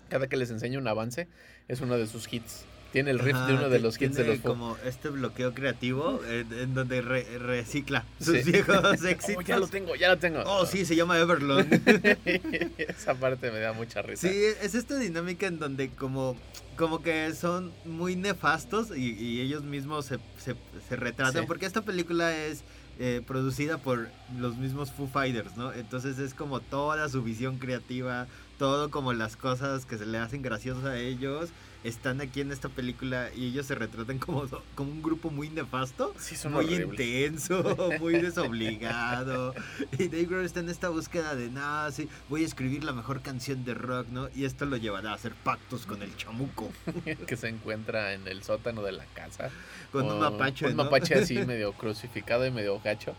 [0.08, 1.28] cada que les enseño un avance
[1.68, 4.38] es uno de sus hits tiene el riff de uno de los hits de los
[4.38, 9.34] como este bloqueo creativo en, donde recicla sus viejos éxitos.
[9.36, 10.42] Oh, ya lo tengo, ya lo tengo.
[10.46, 11.66] Oh, sí, se llama Everlong.
[12.78, 14.28] Esa parte me da mucha risa.
[14.28, 16.36] Sí, es esta dinámica en donde como,
[16.76, 21.46] como que son muy nefastos y, ellos mismos se, se, retratan.
[21.46, 22.62] Porque esta película es
[22.98, 25.72] eh, producida por los mismos Foo Fighters, ¿no?
[25.72, 28.26] Entonces es como toda su visión creativa,
[28.58, 31.50] todo como las cosas que se le hacen graciosas a ellos
[31.84, 36.14] están aquí en esta película y ellos se retratan como, como un grupo muy nefasto,
[36.50, 37.62] muy intenso,
[38.00, 39.54] muy desobligado.
[39.98, 43.20] y Dave Grohl está en esta búsqueda de, nada, sí, voy a escribir la mejor
[43.20, 44.30] canción de rock, ¿no?
[44.34, 46.72] Y esto lo llevará a hacer pactos con el chamuco.
[47.26, 49.50] que se encuentra en el sótano de la casa.
[49.92, 53.14] Con un mapache, Un mapache así medio crucificado y medio gacho,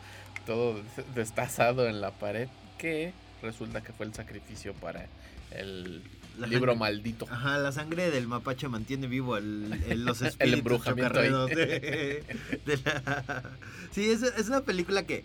[0.47, 0.82] todo
[1.13, 2.49] destazado en la pared,
[2.80, 5.08] que resulta que fue el sacrificio para
[5.51, 6.01] el
[6.39, 6.80] La libro sangre.
[6.80, 7.28] maldito.
[7.30, 11.30] Ajá, la sangre del mapache mantiene vivo el, el- los El espíritus embrujamiento ahí.
[11.30, 12.24] chocarreros de,
[12.65, 13.43] de la-
[13.91, 15.24] Sí, es, es una película que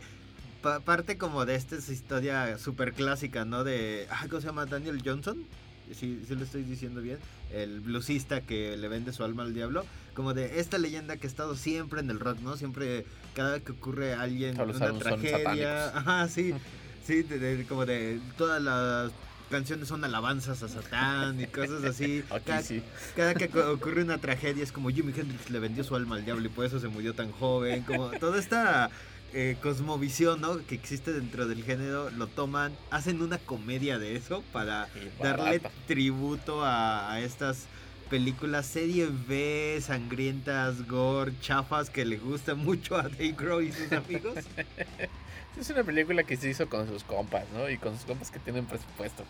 [0.62, 3.64] pa- parte como de esta historia súper clásica, ¿no?
[3.64, 4.06] De...
[4.28, 4.66] ¿Cómo se llama?
[4.66, 5.44] Daniel Johnson.
[5.92, 7.18] Sí lo estoy diciendo bien.
[7.52, 9.84] El bluesista que le vende su alma al diablo.
[10.14, 12.56] Como de esta leyenda que ha estado siempre en el rock, ¿no?
[12.56, 15.88] Siempre, cada vez que ocurre alguien una tragedia.
[15.96, 16.54] Ajá, sí.
[17.02, 19.10] Sí, de- de- como de todas las
[19.50, 22.24] canciones son alabanzas a Satán y cosas así.
[22.30, 22.82] Aquí cada, sí.
[23.16, 26.46] cada que ocurre una tragedia es como Jimi Hendrix le vendió su alma al diablo
[26.46, 27.82] y por eso se murió tan joven.
[27.82, 28.90] Como toda esta
[29.34, 30.64] eh, cosmovisión ¿no?
[30.66, 34.88] que existe dentro del género, lo toman, hacen una comedia de eso para
[35.20, 37.66] darle tributo a, a estas
[38.08, 43.92] películas serie B, sangrientas, gore, chafas que le gusta mucho a Dave Grohl y sus
[43.92, 44.34] amigos.
[45.58, 47.68] Es una película que se hizo con sus compas, ¿no?
[47.68, 49.24] Y con sus compas que tienen presupuesto.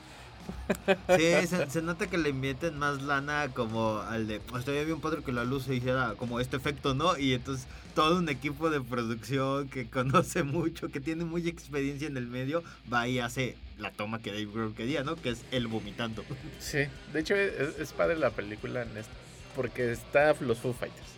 [1.16, 4.40] Sí, se, se nota que le invierten más lana como al de.
[4.40, 7.16] Pues todavía había un padre que la luz se hiciera como este efecto, ¿no?
[7.18, 12.16] Y entonces todo un equipo de producción que conoce mucho, que tiene mucha experiencia en
[12.16, 15.16] el medio, va y hace la toma que Dave Grohl quería, ¿no?
[15.16, 16.24] Que es él vomitando.
[16.58, 16.78] Sí,
[17.12, 19.12] de hecho es, es padre la película en esto,
[19.56, 21.08] porque está los Foo Fighters.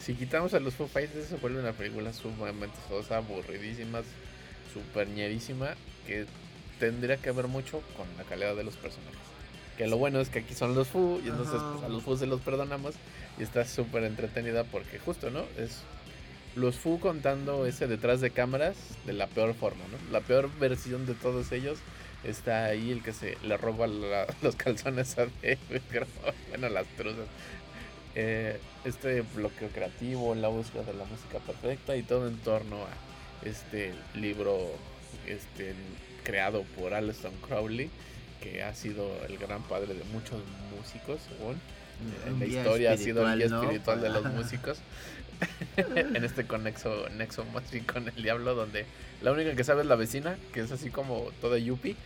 [0.00, 4.00] Si quitamos a los Foo Fighters se vuelve una película sumamente sosa, aburridísima,
[4.72, 5.74] super ñerísima,
[6.06, 6.26] que
[6.78, 9.18] tendría que ver mucho con la calidad de los personajes.
[9.76, 12.16] Que lo bueno es que aquí son los Foo y entonces pues, a los Foo
[12.16, 12.94] se los perdonamos
[13.38, 15.44] y está súper entretenida porque justo, ¿no?
[15.58, 15.78] Es
[16.56, 20.12] los Foo contando ese detrás de cámaras de la peor forma, ¿no?
[20.12, 21.78] La peor versión de todos ellos
[22.24, 25.58] está ahí el que se le roba la- los calzones a David
[26.50, 27.26] bueno, las truzas.
[28.14, 32.88] Eh, este bloqueo creativo, la búsqueda de la música perfecta y todo en torno a
[33.44, 34.70] este libro
[35.26, 35.74] este,
[36.24, 37.90] creado por Aleister Crowley,
[38.42, 40.40] que ha sido el gran padre de muchos
[40.76, 41.60] músicos, según.
[42.38, 43.62] La historia ha sido el guía espiritual, ¿no?
[43.62, 44.78] espiritual de los músicos.
[45.76, 47.44] en este conexo, nexo
[47.90, 48.84] con el diablo, donde
[49.22, 51.96] la única que sabe es la vecina, que es así como toda yuppie,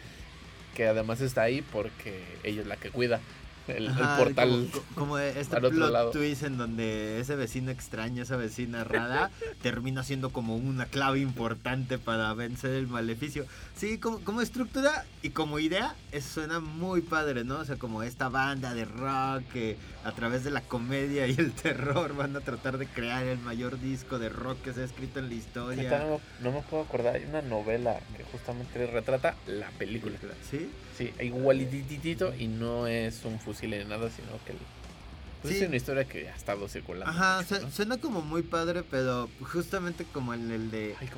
[0.75, 3.21] que además está ahí porque ella es la que cuida
[3.69, 4.69] el, portal.
[4.73, 6.11] Como, como este al otro plot lado.
[6.11, 9.31] twist en donde ese vecino extraño, esa vecina rara,
[9.63, 13.47] termina siendo como una clave importante para vencer el maleficio.
[13.77, 17.59] Sí, como, como estructura y como idea, eso suena muy padre, ¿no?
[17.59, 21.53] O sea, como esta banda de rock que a través de la comedia y el
[21.53, 25.19] terror van a tratar de crear el mayor disco de rock que se ha escrito
[25.19, 25.99] en la historia.
[25.99, 30.19] no, no me puedo acordar, hay una novela que justamente retrata la película.
[30.51, 30.71] ¿Sí?
[30.97, 34.59] Sí, igualititito y no es un fusil ni nada, sino que el-
[35.43, 35.61] pues Sí.
[35.63, 37.11] es una historia que ha estado circulando.
[37.11, 37.71] Ajá, mucho, ¿no?
[37.71, 41.11] suena como muy padre, pero justamente como el, el de Ay,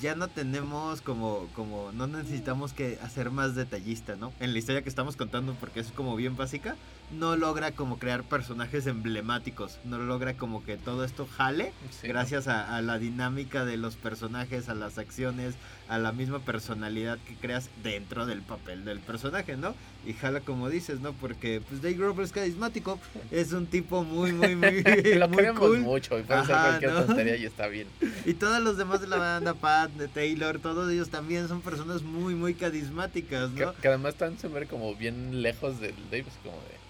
[0.00, 4.32] ya no tenemos como, como, no necesitamos que hacer más detallista, ¿no?
[4.38, 6.76] En la historia que estamos contando, porque es como bien básica,
[7.10, 12.46] no logra como crear personajes emblemáticos, no logra como que todo esto jale, Sí, gracias
[12.46, 15.54] a, a la dinámica de los personajes, a las acciones,
[15.88, 19.74] a la misma personalidad que creas dentro del papel del personaje, ¿no?
[20.06, 21.12] Y jala como dices, ¿no?
[21.12, 22.98] Porque pues Dave Grohl es carismático,
[23.30, 24.82] es un tipo muy, muy, muy,
[25.14, 25.80] Lo muy queremos cool.
[25.80, 27.04] mucho y puede Ajá, cualquier ¿no?
[27.04, 27.86] tontería y está bien.
[28.24, 32.02] Y todos los demás de la banda, Pat, de Taylor, todos ellos también son personas
[32.02, 33.74] muy, muy carismáticas, ¿no?
[33.74, 36.83] que además están siempre como bien lejos del Davis, como de...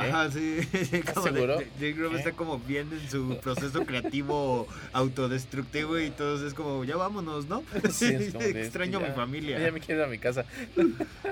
[0.00, 0.08] ¿Qué?
[0.08, 0.60] Ajá, sí.
[1.14, 1.56] como de- seguro?
[1.58, 2.16] de- Jake ¿Qué?
[2.16, 7.62] está como bien en su proceso creativo autodestructivo y todos es como, ya vámonos, ¿no?
[7.92, 9.58] Sí, es como de, Extraño a mi familia.
[9.58, 10.44] Ya me quiero ir a mi casa.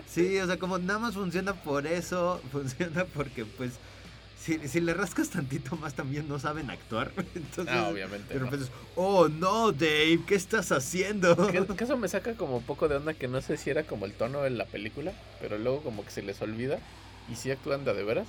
[0.07, 3.73] Sí, o sea, como nada más funciona por eso, funciona porque pues
[4.41, 7.11] si, si le rascas tantito más también no saben actuar.
[7.35, 8.33] Entonces, Ah, obviamente.
[8.35, 8.47] de no.
[8.47, 11.37] repente es, oh no, Dave, ¿qué estás haciendo?
[11.51, 13.83] Que, que eso me saca como un poco de onda que no sé si era
[13.85, 16.79] como el tono de la película, pero luego como que se les olvida
[17.31, 18.29] y sí actúan de, de veras.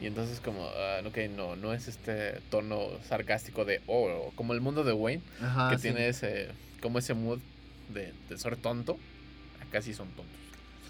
[0.00, 4.60] Y entonces como, ah, ok, no, no es este tono sarcástico de, oh, como el
[4.60, 5.82] mundo de Wayne, Ajá, que sí.
[5.82, 6.48] tiene ese,
[6.82, 7.40] como ese mood
[7.92, 8.98] de, de ser tonto.
[9.66, 10.36] Acá sí son tontos.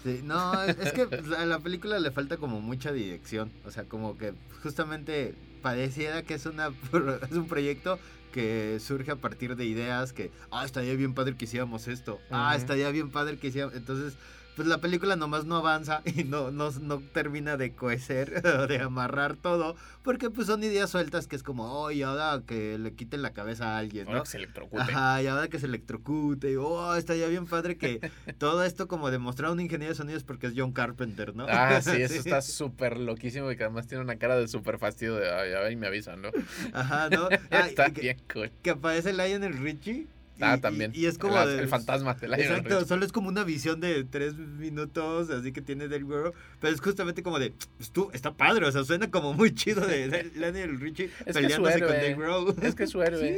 [0.03, 3.51] Sí, no, es que pues, a la película le falta como mucha dirección.
[3.65, 6.67] O sea, como que justamente pareciera que es, una,
[7.29, 7.99] es un proyecto
[8.31, 12.19] que surge a partir de ideas que, ah, estaría bien padre que hiciéramos esto.
[12.29, 13.75] Ah, estaría bien padre que hiciéramos.
[13.75, 14.17] Entonces,
[14.57, 18.79] pues la película nomás no avanza y no, no, no termina de coecer o de
[18.79, 19.75] amarrar todo.
[20.01, 23.33] Porque pues son ideas sueltas que es como, oh, y ahora que le quiten la
[23.33, 24.23] cabeza a alguien, Ahora ¿no?
[24.23, 24.81] que se electrocute.
[24.81, 27.99] Ajá, y ahora que se electrocute, y, oh, estaría bien padre que
[28.39, 31.45] todo esto como demostrar un ingeniero de sonidos porque es John Carpenter, ¿no?
[31.47, 35.15] Ah, sí, eso está súper loquísimo y que además tiene una cara de súper fastidio
[35.15, 36.29] de, ay, a ver, y me avisan, ¿no?
[36.73, 37.29] Ajá, ¿no?
[37.51, 38.51] Ah, está que, bien cool.
[38.63, 40.07] que aparece Lionel Richie
[40.39, 40.91] Ah, Y- también.
[40.93, 43.79] Y, es como el, de- el fantasma de Lionel Exacto, solo es como una visión
[43.79, 48.09] de tres minutos, así que tiene Dave Grohl, pero es justamente como de, pues tú,
[48.13, 51.79] está padre, o sea, suena como muy chido de, de Lionel Richie Es es peleándose
[51.79, 52.23] con Dave héroe.
[52.25, 52.55] Grohl.
[52.61, 53.35] Es que es su héroe.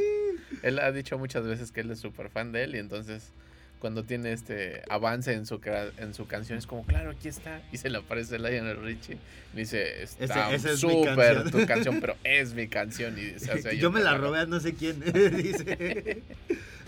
[0.51, 0.57] Sí.
[0.63, 3.31] Él ha dicho muchas veces que él es súper fan de él y entonces
[3.79, 5.61] cuando tiene este avance en su,
[5.99, 7.61] en su canción es como, claro, aquí está.
[7.71, 9.17] Y se le aparece Lionel Richie
[9.53, 11.51] y dice, está es súper canción".
[11.51, 13.15] tu canción, pero es mi canción.
[13.17, 14.99] Y se hace ahí Yo me la robé a no sé quién,
[15.33, 16.23] dice.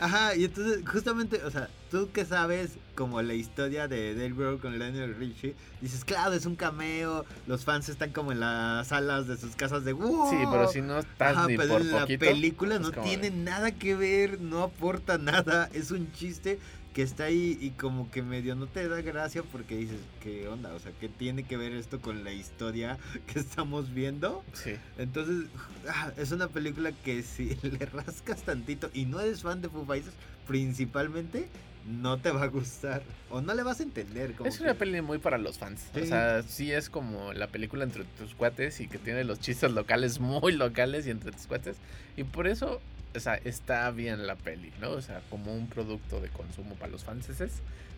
[0.02, 4.60] Ajá, y entonces, justamente, o sea, tú que sabes como la historia de Dave Grohl
[4.60, 9.28] con Lionel Richie, dices, claro, es un cameo, los fans están como en las salas
[9.28, 10.30] de sus casas de ¡Wow!
[10.32, 12.26] Sí, pero si no estás Ajá, ni pero por en la poquito.
[12.26, 16.58] película no tiene de- nada que ver, no aporta nada, es un chiste
[16.94, 20.74] que está ahí y como que medio no te da gracia porque dices, ¿qué onda?
[20.74, 24.44] O sea, ¿qué tiene que ver esto con la historia que estamos viendo?
[24.54, 24.76] Sí.
[24.98, 25.50] Entonces,
[25.88, 29.86] ah, es una película que si le rascas tantito y no eres fan de Foo
[29.86, 30.16] Fighters,
[30.48, 31.48] principalmente,
[31.86, 34.34] no te va a gustar o no le vas a entender.
[34.34, 35.82] Como Es una peli muy para los fans.
[35.96, 39.72] O sea, sí es como la película entre tus cuates y que tiene los chistes
[39.72, 41.78] locales muy locales y entre tus cuates.
[42.18, 42.82] Y por eso,
[43.16, 44.91] o sea, está bien la peli, ¿no?
[44.91, 47.30] O sea, como un producto de consumo para los fans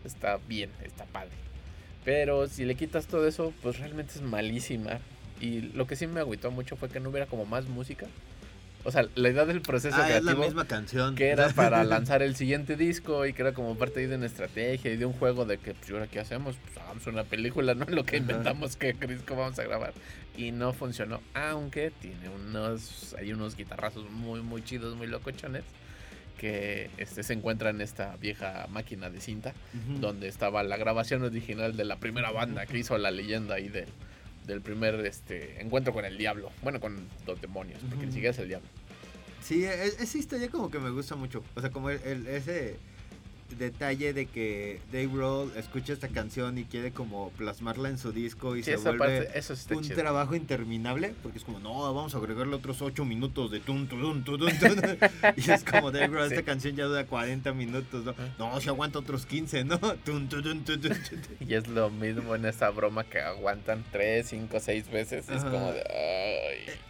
[0.05, 1.31] está bien, está padre.
[2.03, 4.99] Pero si le quitas todo eso, pues realmente es malísima.
[5.39, 8.07] Y lo que sí me agüitó mucho fue que no hubiera como más música.
[8.85, 11.15] O sea, la idea del proceso Ah, es la creativo misma canción.
[11.15, 14.91] que era para lanzar el siguiente disco y que era como parte de una estrategia
[14.91, 16.57] y de un juego de que, pues, ¿y ahora qué hacemos?
[16.61, 17.85] Pues hagamos una película, ¿no?
[17.89, 19.93] Lo que inventamos que Crisco vamos a grabar.
[20.35, 25.63] Y no funcionó, aunque tiene unos, hay unos guitarrazos muy, muy chidos, muy locochones
[26.39, 29.53] que este, se encuentran en esta vieja máquina de cinta
[30.01, 33.85] donde estaba la grabación original de la primera banda que hizo la leyenda ahí del,
[34.47, 36.51] del primer este, encuentro con el diablo.
[36.63, 38.13] Bueno, con los demonios, porque ni Ujú.
[38.13, 38.67] siquiera es el diablo.
[39.43, 41.43] Sí, e- esa historia como que me gusta mucho.
[41.55, 42.77] O sea, como el, el- ese
[43.57, 48.55] detalle de que Dave Grohl escucha esta canción y quiere como plasmarla en su disco
[48.55, 49.95] y Sí, se vuelve parte, eso un chido.
[49.97, 54.23] trabajo interminable porque es como, no, vamos a agregarle otros 8 minutos de tun, tun,
[54.23, 54.97] tun, tun, tun".
[55.37, 56.33] y es como Dave Sí.
[56.35, 58.13] esta canción ya dura 40 minutos, ¿no?
[58.37, 59.79] No, si aguanta otros 15, ¿no?
[61.39, 65.29] Y es lo mismo en esa broma que aguantan 3, 5, 6 veces.
[65.29, 65.51] Es Ajá.
[65.51, 65.79] como de.
[65.89, 66.22] Ay,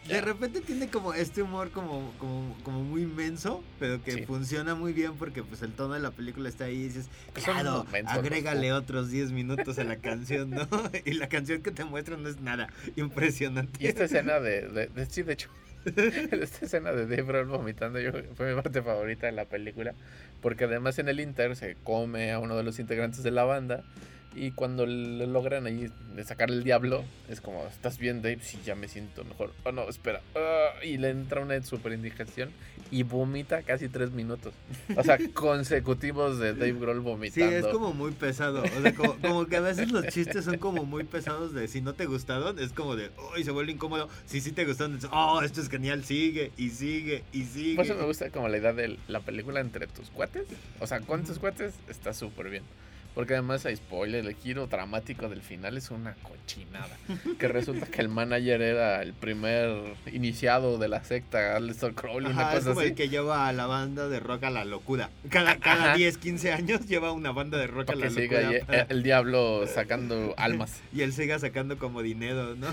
[0.08, 4.26] De repente tiene como este humor como, como, como muy inmenso, pero que Sí.
[4.26, 7.86] funciona muy bien porque pues el tono de la película está ahí y dices, claro,
[8.08, 10.68] agrégale otros 10 minutos a la canción, ¿no?
[11.06, 13.82] y la canción que te muestran no es nada impresionante.
[13.84, 15.50] Y esta escena de, de, de- sí, de hecho,
[15.86, 19.94] esta escena de Dave Grohl vomitando yo, fue mi parte favorita de la película,
[20.42, 23.84] porque además en el Inter se come a uno de los integrantes de la banda
[24.36, 25.90] y cuando le logran ahí
[26.26, 28.40] sacar el diablo, es como, ¿estás bien Dave?
[28.42, 29.52] Sí, ya me siento mejor.
[29.64, 30.22] Oh no, espera.
[30.36, 32.50] Ah, y le entra una super indigestión
[32.92, 34.54] y vomita casi tres minutos.
[34.96, 37.58] O sea, consecutivos de Dave Grohl Sí, vomitando.
[37.58, 38.64] es como muy pesado.
[38.64, 41.82] O sea, como, como que a veces los chistes son como muy pesados de si
[41.82, 44.10] no te gustaron, es como de, uy, se vuelve incómodo.
[44.26, 47.76] Si sí te gustaron, es, oh, esto es genial, sigue y sigue y sigue.
[47.76, 50.46] Por eso me gusta como la idea de la película entre tus cuates.
[50.80, 52.64] O sea, con tus cuates está súper bien.
[53.16, 56.90] Porque además hay spoiler, el giro dramático del final es una cochinada.
[57.38, 62.42] Que resulta que el manager era el primer iniciado de la secta Aleister Crowley, una
[62.48, 62.90] Ajá, es cosa como así.
[62.90, 65.12] el que lleva a la banda de rock a la locura.
[65.30, 65.96] Cada, cada Ajá.
[65.98, 68.50] 10, 15 años lleva una banda de rock a la siga locura.
[68.50, 70.82] ahí, para- eh, el diablo sacando almas.
[70.94, 72.68] Y él siga sacando como dinero, ¿no?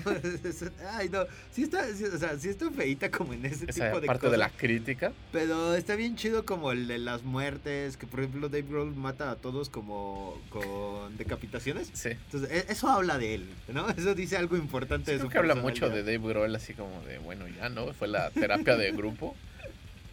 [0.93, 1.25] Ay, no.
[1.53, 4.21] Sí está, sí, o sea, sí está feita como en ese Esa tipo de parte
[4.21, 4.33] cosas.
[4.33, 5.13] de la crítica.
[5.33, 9.31] Pero está bien chido como el de las muertes, que por ejemplo Dave Grohl mata
[9.31, 11.91] a todos como con decapitaciones.
[11.93, 12.11] Sí.
[12.11, 13.89] Entonces, e- eso habla de él, ¿no?
[13.97, 16.03] Eso dice algo importante de Creo su que habla mucho de.
[16.03, 17.93] Dave Grohl, así como de, bueno, ya, ¿no?
[17.93, 19.37] Fue la terapia de grupo.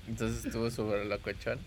[0.07, 1.59] Entonces estuvo súper locochón.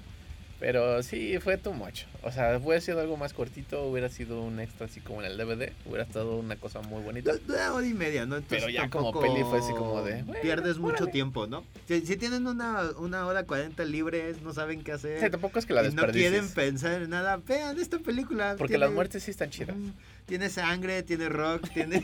[0.61, 2.02] Pero sí, fue too much.
[2.22, 5.38] O sea, hubiera sido algo más cortito, hubiera sido un extra así como en el
[5.38, 5.72] DVD.
[5.86, 7.32] Hubiera estado una cosa muy bonita.
[7.46, 8.36] Dura hora y media, ¿no?
[8.36, 11.64] Entonces, Pero ya como peli fue así como de, bueno, Pierdes mucho tiempo, ¿no?
[11.88, 15.18] Si, si tienen una, una hora 40 libres, no saben qué hacer.
[15.20, 18.54] Sí, tampoco es que la y no quieren pensar en nada, vean esta película.
[18.58, 19.74] Porque tiene- las muertes sí están chidas.
[20.26, 21.96] Tiene sangre, tiene rock, tiene.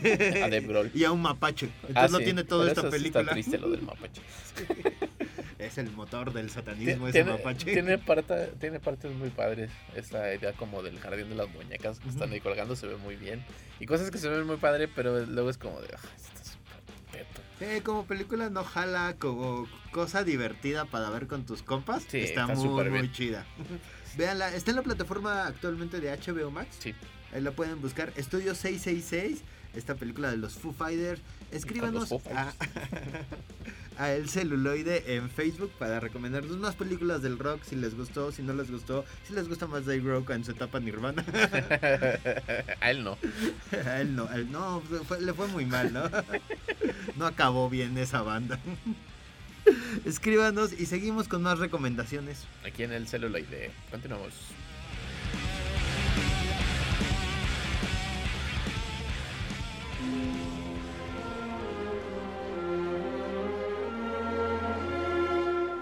[0.43, 0.49] A
[0.97, 1.67] y a un mapache.
[1.87, 3.21] Entonces Ah, no sí, tiene toda pero esta eso sí película.
[3.21, 4.21] Está triste lo del mapache.
[5.59, 7.71] Es el motor del satanismo ese mapache.
[7.73, 9.71] tiene, parte- tiene partes muy padres.
[9.95, 13.15] Esta idea como del jardín de las muñecas que están ahí colgando se ve muy
[13.15, 13.43] bien.
[13.79, 16.47] Y cosas que se ven muy padre, pero luego es como de, "Ah, esto es
[16.49, 17.41] súper teto".
[17.59, 22.03] Eh, como película no jala, como cosa divertida para ver con tus compas.
[22.07, 23.11] Sí, está, está muy, súper muy bien.
[23.11, 23.45] chida.
[24.17, 26.75] Véanla, está en la plataforma actualmente de HBO Max.
[26.79, 26.93] Sí.
[27.33, 28.13] Ahí la pueden buscar.
[28.15, 29.41] Estudio 666,
[29.75, 31.21] esta película de los Foo Fighters.
[31.51, 32.53] Escríbanos Foo a,
[33.97, 38.43] a El Celuloide en Facebook para recomendarnos más películas del rock si les gustó, si
[38.43, 41.23] no les gustó, si les gusta más Dave Rock en su etapa Nirvana.
[42.81, 43.17] a él no.
[43.85, 46.03] a él no, a él no, fue- le fue muy mal, ¿no?
[47.15, 48.59] no acabó bien esa banda.
[50.05, 52.45] Escríbanos y seguimos con más recomendaciones.
[52.65, 53.71] Aquí en el celuloide.
[53.91, 54.33] Continuamos.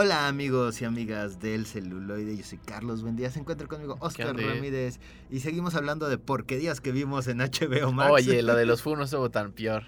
[0.00, 4.36] Hola amigos y amigas del celuloide, yo soy Carlos, buen día, se encuentra conmigo Oscar?
[4.36, 8.12] Ramírez y seguimos hablando de porquerías que vimos en HBO Max.
[8.12, 9.86] Oye, lo de los Fu no estuvo tan peor.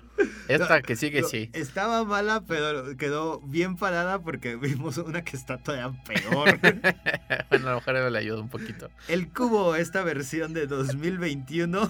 [0.49, 1.49] Esta que sigue, No, sí.
[1.53, 6.59] Estaba mala, pero quedó bien parada porque vimos una que está todavía peor.
[7.49, 8.91] bueno, a lo mejor le ayuda un poquito.
[9.07, 11.89] El Cubo, esta versión de 2021,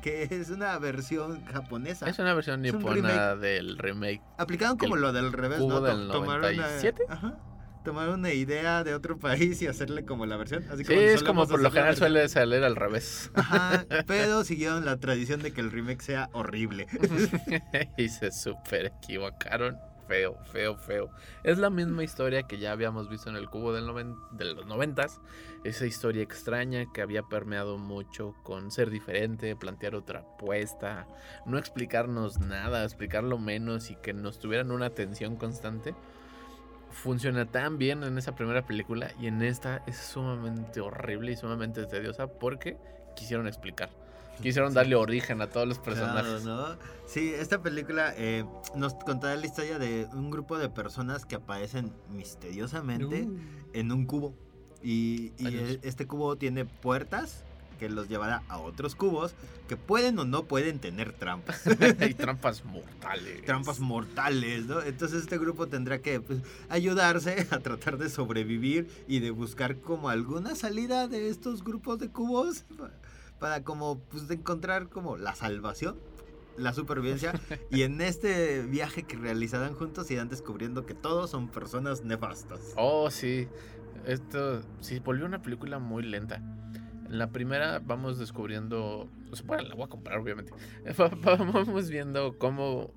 [0.00, 2.08] que es una versión japonesa.
[2.08, 2.94] Es una versión Es un nipona
[3.34, 3.40] remake.
[3.42, 4.22] del remake.
[4.38, 5.80] Aplicaron como lo del revés, Cubo ¿no?
[5.82, 7.02] del To- tomaron una- 97.
[7.06, 7.38] ajá,
[7.84, 10.64] tomar una idea de otro país y hacerle como la versión.
[10.70, 13.30] Así Sí, es como por lo general suele salir al revés.
[13.34, 16.86] Ajá, pero siguieron la tradición de que el remake sea horrible.
[17.96, 19.78] y se super equivocaron.
[20.08, 21.08] Feo, feo, feo.
[21.44, 24.66] Es la misma historia que ya habíamos visto en el cubo del noven- de los
[24.66, 25.20] noventas.
[25.62, 31.06] Esa historia extraña que había permeado mucho con ser diferente, plantear otra apuesta,
[31.46, 35.94] no explicarnos nada, explicarlo menos y que nos tuvieran una atención constante.
[36.90, 41.86] Funciona tan bien en esa primera película y en esta es sumamente horrible y sumamente
[41.86, 42.76] tediosa porque
[43.16, 43.90] quisieron explicar.
[44.42, 46.42] Quisieron darle origen a todos los personajes.
[46.42, 46.78] Claro, ¿no?
[47.06, 51.92] Sí, esta película eh, nos contará la historia de un grupo de personas que aparecen
[52.10, 53.38] misteriosamente Uh.
[53.74, 54.34] en un cubo.
[54.82, 57.44] Y, e- este cubo tiene puertas
[57.80, 59.34] que los llevará a otros cubos
[59.68, 61.62] que pueden o no pueden tener trampas.
[62.00, 63.42] Hay trampas mortales.
[63.44, 64.80] trampas mortales, ¿no?
[64.82, 70.08] Entonces este grupo tendrá que pues, ayudarse a tratar de sobrevivir y de buscar como
[70.10, 72.90] alguna salida de estos grupos de cubos pa-
[73.40, 75.96] para como pues encontrar como la salvación,
[76.58, 77.32] la supervivencia
[77.70, 82.60] y en este viaje que realizarán juntos irán descubriendo que todos son personas nefastas.
[82.76, 83.48] Oh, sí.
[84.06, 86.42] Esto sí volvió una película muy lenta.
[87.10, 89.08] En la primera vamos descubriendo.
[89.30, 90.52] O sea, bueno, la voy a comprar, obviamente.
[91.00, 92.92] Va- va- Vamos viendo cómo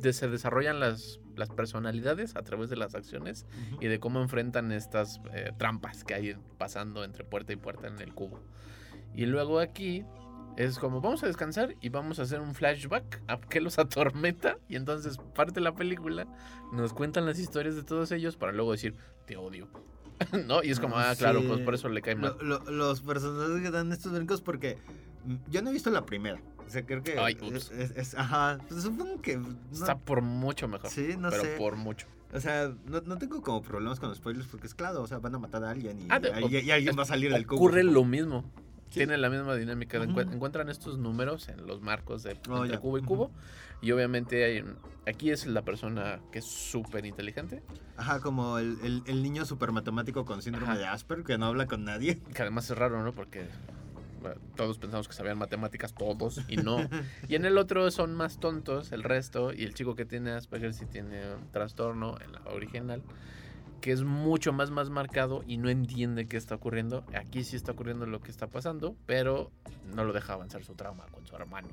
[0.00, 3.46] se desarrollan las, las personalidades a través de las acciones
[3.80, 8.00] y de cómo enfrentan estas eh, trampas que hay pasando entre puerta y puerta en
[8.00, 8.40] el cubo.
[9.14, 10.04] Y luego aquí
[10.56, 14.58] es como vamos a descansar y vamos a hacer un flashback a que los atormenta.
[14.68, 16.26] Y entonces parte la película,
[16.72, 18.96] nos cuentan las historias de todos ellos para luego decir,
[19.26, 19.68] te odio.
[20.46, 20.62] ¿No?
[20.62, 21.46] Y es como, ah, claro, Sí.
[21.48, 22.36] pues por eso le cae mal.
[22.40, 24.78] Lo- lo- los personajes que dan estos brincos porque
[25.50, 26.40] yo no he visto la primera.
[26.66, 27.70] O sea, creo que Ay, es, ups.
[27.72, 30.88] es- es- ajá, pues supongo que no- Está por mucho mejor.
[30.90, 31.56] Sí, no pero sé.
[31.58, 32.06] por mucho.
[32.32, 35.18] O sea, no, no tengo como problemas con los spoilers porque es claro, o sea,
[35.18, 37.46] van a matar a alguien y, Ah, de- y- y alguien va a salir del
[37.46, 37.56] cubo.
[37.58, 38.44] Ocurre lo mismo.
[38.90, 39.96] Tiene la misma dinámica.
[40.02, 43.30] Encuentran estos números en los marcos de Oh, entre cubo y cubo.
[43.80, 44.64] Y obviamente hay
[45.06, 47.62] aquí es la persona que es súper inteligente.
[47.96, 50.78] Ajá, como el, el- el niño super matemático con síndrome Ajá.
[50.78, 52.18] de Asper que no habla con nadie.
[52.34, 53.12] Que además es raro, ¿no?
[53.12, 53.46] Porque
[54.20, 56.76] bueno, todos pensamos que sabían matemáticas, todos, y no.
[57.28, 60.72] Y en el otro son más tontos, el resto, y el chico que tiene Asperger
[60.74, 63.02] sí tiene un trastorno en la original,
[63.80, 67.04] que es mucho más, más marcado y no entiende qué está ocurriendo.
[67.14, 69.50] Aquí sí está ocurriendo lo que está pasando, pero
[69.92, 71.66] no lo deja avanzar su trauma con su hermano.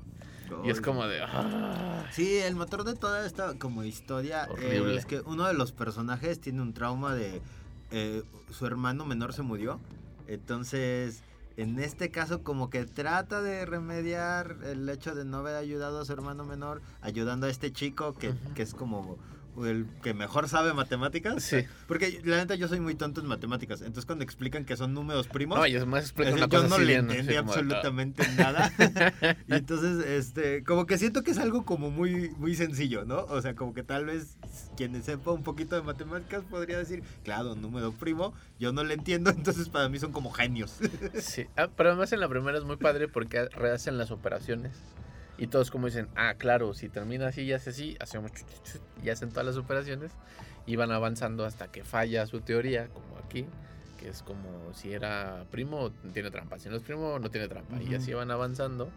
[0.64, 1.20] Y es como de...
[1.22, 2.04] "Ah".
[2.12, 6.40] Sí, el motor de toda esta como historia eh, es que uno de los personajes
[6.40, 7.40] tiene un trauma de
[7.90, 9.80] eh, su hermano menor se murió.
[10.26, 11.22] Entonces,
[11.56, 16.04] en este caso como que trata de remediar el hecho de no haber ayudado a
[16.04, 19.18] su hermano menor, ayudando a este chico que, que es como
[19.64, 21.42] el que mejor sabe matemáticas.
[21.42, 21.64] Sí.
[21.86, 23.80] Porque la neta yo soy muy tonto en matemáticas.
[23.80, 26.84] Entonces cuando explican que son números primos, No, además explican una yo cosa no así
[26.84, 28.72] le entendí absolutamente nada.
[29.48, 33.24] y entonces, este, como que siento que es algo como muy, muy sencillo, ¿no?
[33.24, 34.36] O sea, como que tal vez
[34.76, 39.30] quien sepa un poquito de matemáticas podría decir, claro, número primo, yo no le entiendo,
[39.36, 40.78] entonces para mí son como genios.
[41.20, 44.72] Sí, ah, pero además en la primera es muy padre porque rehacen las operaciones.
[45.40, 48.72] Y todos como dicen, ah, claro, si termina así y hace así, hacemos chu, chu,
[48.72, 50.12] chu, y hacen todas las operaciones
[50.66, 53.46] y van avanzando hasta que falla su teoría, como aquí,
[53.98, 57.80] que es como si era primo, tiene trampa, si no es primo, no tiene trampa.
[57.80, 57.96] Y Ujú.
[57.96, 58.90] así van avanzando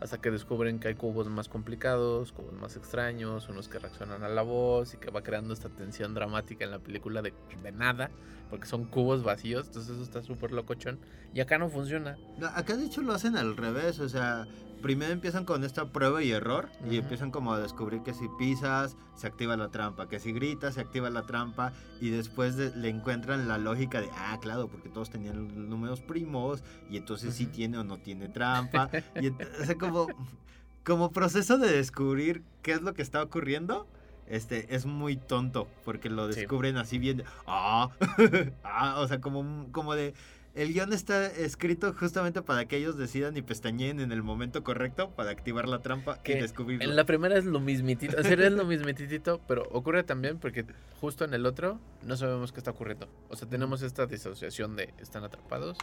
[0.00, 4.30] hasta que descubren que hay cubos más complicados, cubos más extraños, unos que reaccionan a
[4.30, 8.10] la voz y que va creando esta tensión dramática en la película de, de nada,
[8.48, 10.98] porque son cubos vacíos, entonces eso está súper locochón.
[11.34, 12.16] Y acá no funciona.
[12.54, 14.46] Acá de hecho lo hacen al revés, o sea,
[14.82, 18.96] primero empiezan con esta prueba y error y empiezan como a descubrir que si pisas
[19.14, 22.88] se activa la trampa, que si gritas se activa la trampa y después de- le
[22.88, 27.78] encuentran la lógica de, ah, claro, porque todos tenían números primos y entonces sí tiene
[27.78, 28.90] o no tiene trampa.
[29.20, 30.08] y o sea, como,
[30.84, 33.86] como proceso de descubrir qué es lo que está ocurriendo.
[34.26, 36.40] Este, es muy tonto porque lo Sí.
[36.42, 37.88] descubren así bien, ah,
[38.62, 40.14] ah, o sea, como, como de,
[40.54, 45.10] el guion está escrito justamente para que ellos decidan y pestañeen en el momento correcto
[45.10, 46.84] para activar la trampa y Que descubrirlo.
[46.84, 50.66] En la primera es lo mismitito, en serio es lo mismitito, pero ocurre también porque
[51.00, 53.08] justo en el otro no sabemos qué está ocurriendo.
[53.28, 55.78] O sea, tenemos esta disociación de están atrapados,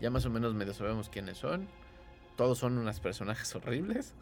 [0.00, 1.66] ya más o menos medio sabemos quiénes son,
[2.36, 4.14] todos son unos personajes horribles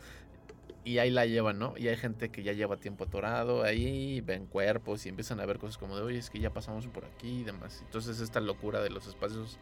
[0.85, 1.75] y ahí la llevan, ¿no?
[1.77, 5.59] Y hay gente que ya lleva tiempo atorado, ahí ven cuerpos y empiezan a ver
[5.59, 7.81] cosas como de, oye, es que ya pasamos por aquí y demás.
[7.87, 9.59] Entonces esta locura de los espacios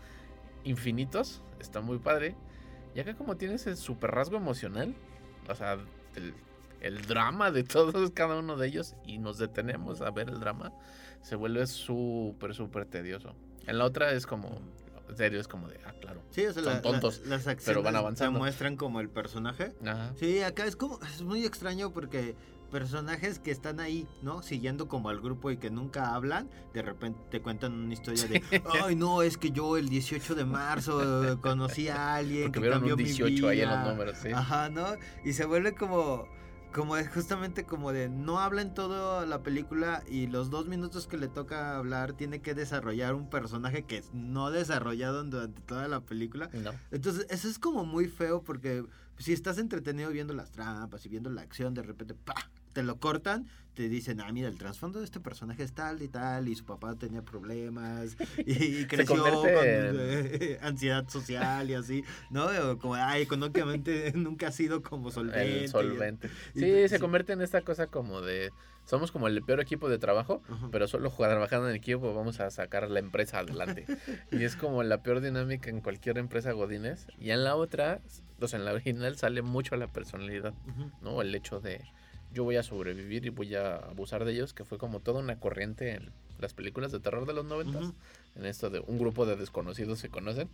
[0.65, 2.35] infinitos está muy padre.
[2.95, 4.95] Y acá como tiene ese super rasgo emocional,
[5.49, 5.79] o sea,
[6.17, 6.35] el,
[6.81, 10.73] el drama de todos, cada uno de ellos, y nos detenemos a ver el drama,
[11.23, 13.35] se vuelve súper, súper tedioso.
[13.69, 14.61] En la otra es como,
[15.17, 17.65] serio, es como de, ah, claro, Sí, o sea, son la- la- tontos, las acciones
[17.65, 18.39] pero van avanzando.
[18.39, 19.73] muestran como el personaje.
[19.85, 20.13] Ajá.
[20.19, 22.35] Sí, acá es como, es muy extraño porque
[22.71, 24.41] personajes que están ahí, ¿no?
[24.43, 28.43] Siguiendo como al grupo y que nunca hablan, de repente te cuentan una historia de,
[28.91, 32.61] ay, no, es que yo el 18 de marzo eh, conocí a alguien Porque que
[32.61, 33.91] vieron cambió un mi 18 ahí en los vida".
[33.93, 34.29] números, sí.
[34.33, 34.87] Ajá, ¿no?
[35.23, 36.27] Y se vuelve como
[36.73, 41.07] como es justamente como de no habla en toda la película y los dos minutos
[41.07, 46.01] que le toca hablar tiene que desarrollar un personaje que no desarrollado durante toda la
[46.01, 46.51] película.
[46.53, 46.73] No.
[46.91, 48.85] Entonces, eso es como muy feo porque
[49.19, 52.35] si estás entretenido viendo las trampas y viendo la acción, de repente, ¡pa!
[52.73, 56.09] Te lo cortan, te dicen, ah, mira, el trasfondo de este personaje es tal y
[56.09, 58.17] tal, y su papá tenía problemas,
[58.47, 62.49] y, creció con eh, ansiedad social y así, ¿no?
[62.79, 65.65] Como, ay, económicamente nunca ha sido como solvente.
[65.65, 66.29] El solvente.
[66.55, 68.51] Y- Sí, y- se convierte en esta cosa como de.
[68.85, 70.43] Somos como el peor equipo de trabajo,
[70.73, 73.87] pero solo trabajando en equipo vamos a sacar la empresa adelante.
[74.33, 77.07] y es como la peor dinámica en cualquier empresa Godines.
[77.21, 78.01] Y en la otra,
[78.45, 80.53] sea, en la original sale mucho la personalidad.
[81.01, 81.23] ¿no?
[81.23, 81.81] El hecho de
[82.33, 85.39] yo voy a sobrevivir y voy a abusar de ellos, que fue como toda una
[85.39, 87.83] corriente en las películas de terror de los noventas.
[87.85, 87.95] Ujú.
[88.37, 90.49] En esto de un grupo de desconocidos se conocen.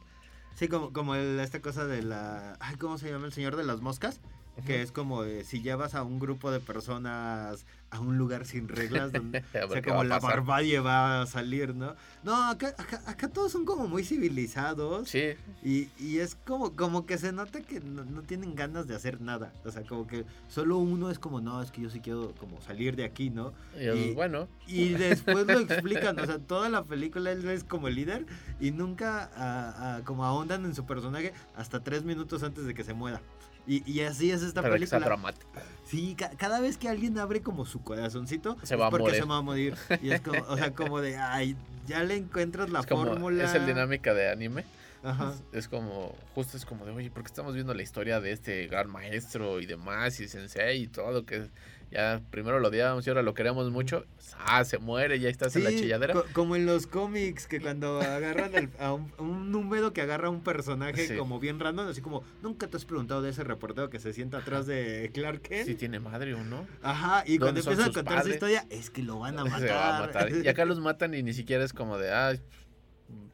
[0.55, 2.57] Sí, como, como el- esta cosa de la...
[2.61, 3.27] Ay, ¿cómo se llama?
[3.27, 4.21] El señor de las moscas.
[4.67, 8.69] Que es como de, si llevas a un grupo de personas a un lugar sin
[8.69, 11.95] reglas, donde, A o sea, como a la barbarie va a salir, ¿no?
[12.23, 15.09] No, acá, acá, acá todos son como muy civilizados.
[15.09, 15.35] Sí.
[15.63, 19.21] Y, y es como, como que se nota que no, no tienen ganas de hacer
[19.21, 19.53] nada.
[19.65, 22.61] O sea, como que solo uno es como, no, es que yo sí quiero como
[22.61, 23.53] salir de aquí, ¿no?
[23.79, 24.49] Y bueno.
[24.67, 28.27] Y después lo explican, o sea, toda la película él es como el líder
[28.61, 32.85] y nunca ah, ah, como ahondan en su personaje hasta tres minutos antes de que
[32.85, 33.21] se muera.
[33.69, 34.99] Y, y así es esta sea película.
[35.01, 35.47] dramático.
[35.87, 39.05] Sí, ca- cada vez que alguien abre como su corazoncito, Se es va a porque
[39.05, 39.21] morir.
[39.21, 39.75] se va a morir.
[40.03, 41.55] Y es como, o sea, como de, ay,
[41.87, 43.45] ya le encuentras la Es como, fórmula.
[43.45, 44.65] es el dinámica de anime.
[45.03, 45.33] Ajá.
[45.53, 48.33] Es, es como, justo es como de, oye, ¿por qué estamos viendo la historia de
[48.33, 51.25] este gran maestro y demás, y sensei y todo?
[51.25, 51.49] Que
[51.91, 54.05] ya primero lo odiábamos y ahora lo queremos mucho.
[54.39, 56.15] Ah, se muere y ya estás en la chilladera.
[56.15, 60.31] co- como en los cómics, que cuando agarran a un, un número que agarra a
[60.31, 61.17] un personaje Sí.
[61.17, 64.39] como bien random, así como, nunca te has preguntado de ese reportero que se sienta
[64.39, 65.67] atrás de Clark Kent.
[65.67, 66.67] Si tiene madre o no.
[66.83, 68.35] Ajá, y cuando ¿Dónde son empiezan a contar su padres?
[68.35, 69.61] historia, es que lo van a matar.
[69.69, 70.31] Se va a matar.
[70.31, 72.35] Y acá los matan y ni siquiera es como de, ah,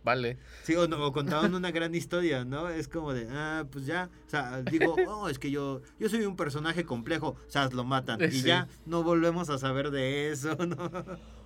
[0.02, 0.38] vale.
[0.62, 2.68] Sí, o, no, o contaban una gran historia, ¿no?
[2.68, 6.24] Es como de, ah, pues ya, o sea, digo, oh, es que yo, yo soy
[6.24, 8.20] un personaje complejo, o sea, lo matan.
[8.22, 10.90] Y ya no volvemos a saber de eso, ¿no?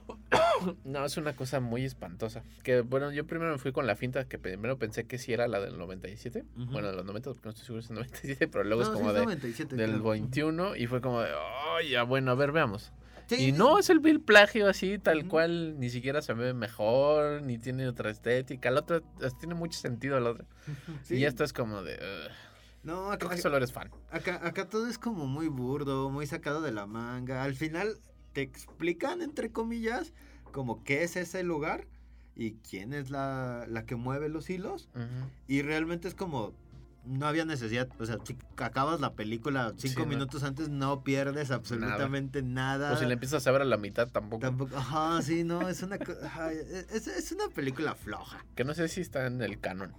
[0.84, 2.42] No, es una cosa muy espantosa.
[2.62, 5.48] Que bueno, yo primero me fui con la finta que primero pensé que sí era
[5.48, 6.44] la del 97.
[6.56, 6.72] Ujú.
[6.72, 8.88] Bueno, de los 90, porque no estoy seguro si es el 97, pero luego No,
[8.88, 10.10] es como es de 97, del claro.
[10.10, 12.92] 21 y fue como de, oh, ya bueno, a ver, veamos.
[13.28, 17.42] Sí, y no, es el vil plagio así, tal cual, ni siquiera se ve mejor,
[17.42, 18.70] ni tiene otra estética.
[18.70, 19.02] La otra
[19.38, 20.46] tiene mucho sentido, la otra.
[21.04, 21.16] Sí.
[21.16, 21.98] Y esto es como de.
[22.82, 23.90] No, acá, creo que solo eres fan.
[24.10, 27.42] acá, acá todo es como muy burdo, muy sacado de la manga.
[27.42, 27.98] Al final
[28.32, 30.14] te explican, entre comillas,
[30.52, 31.86] como qué es ese lugar
[32.34, 34.88] y quién es la, la que mueve los hilos.
[35.46, 36.54] Y realmente es como,
[37.08, 40.06] no había necesidad, o sea, si acabas la película cinco Sí, no.
[40.06, 42.92] minutos antes, no pierdes absolutamente nada.
[42.92, 44.42] O si la empiezas a ver a la mitad tampoco.
[44.42, 48.44] Tampoco, ajá, sí, no, es una, ajá, es, es una película floja.
[48.54, 49.92] Que no sé si está en el canon.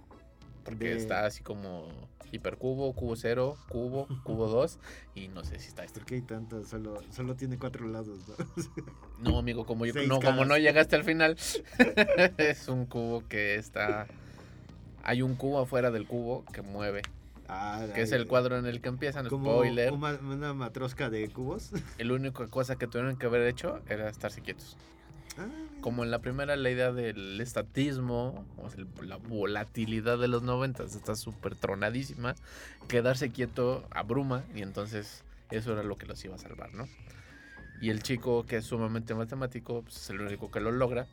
[0.64, 1.88] Porque De- está así como
[2.32, 4.78] hipercubo, cubo cero, cubo, cubo 2
[5.16, 5.98] y no sé si está este.
[6.00, 6.68] ¿Por qué hay tantas?
[6.68, 9.32] Solo, solo tiene cuatro lados, ¿no?
[9.32, 11.36] No, amigo, como yo no, como no llegaste al final,
[12.38, 14.06] es un cubo que está
[15.02, 17.02] hay un cubo afuera del cubo que mueve.
[17.48, 19.92] Ah, que es el cuadro en el que empiezan, Como spoiler.
[19.92, 21.70] una, una matrosca de cubos.
[21.98, 24.76] El único cosa que tuvieron que haber hecho era estarse quietos.
[25.36, 25.48] Ah,
[25.80, 30.94] Como en la primera la idea del estatismo, o sea, la volatilidad de los noventas
[30.94, 32.36] está súper tronadísima,
[32.86, 36.86] quedarse quieto abruma y entonces eso era lo que los iba a salvar, ¿no?
[37.80, 41.08] Y el chico que es sumamente matemático pues, es el único que lo logra,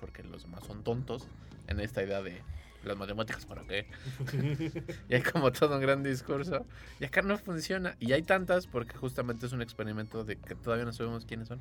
[0.00, 1.28] porque los demás son tontos
[1.68, 2.42] en esta idea de
[2.84, 3.86] las matemáticas para qué.
[5.08, 6.66] y hay como todo un gran discurso.
[7.00, 7.96] Y acá no funciona.
[8.00, 11.60] Y hay tantas porque justamente es un experimento de que todavía no sabemos quiénes son.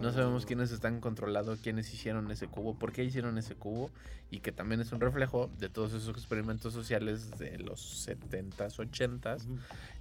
[0.00, 3.90] No sabemos quiénes están controlados, quiénes hicieron ese cubo, por qué hicieron ese cubo
[4.30, 9.46] y que también es un reflejo de todos esos experimentos sociales de los 70s, 80s,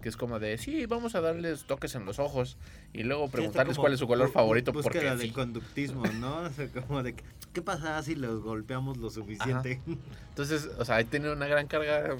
[0.01, 2.57] que es como de, sí, vamos a darles toques en los ojos
[2.93, 5.31] y luego preguntarles cuál es su color favorito Búsqueda porque de sí.
[5.31, 6.39] conductismo, ¿no?
[6.45, 7.15] O sea, como de,
[7.53, 9.81] ¿qué pasa si los golpeamos lo suficiente?
[10.29, 12.17] Entonces, o sea, ahí tiene una gran carga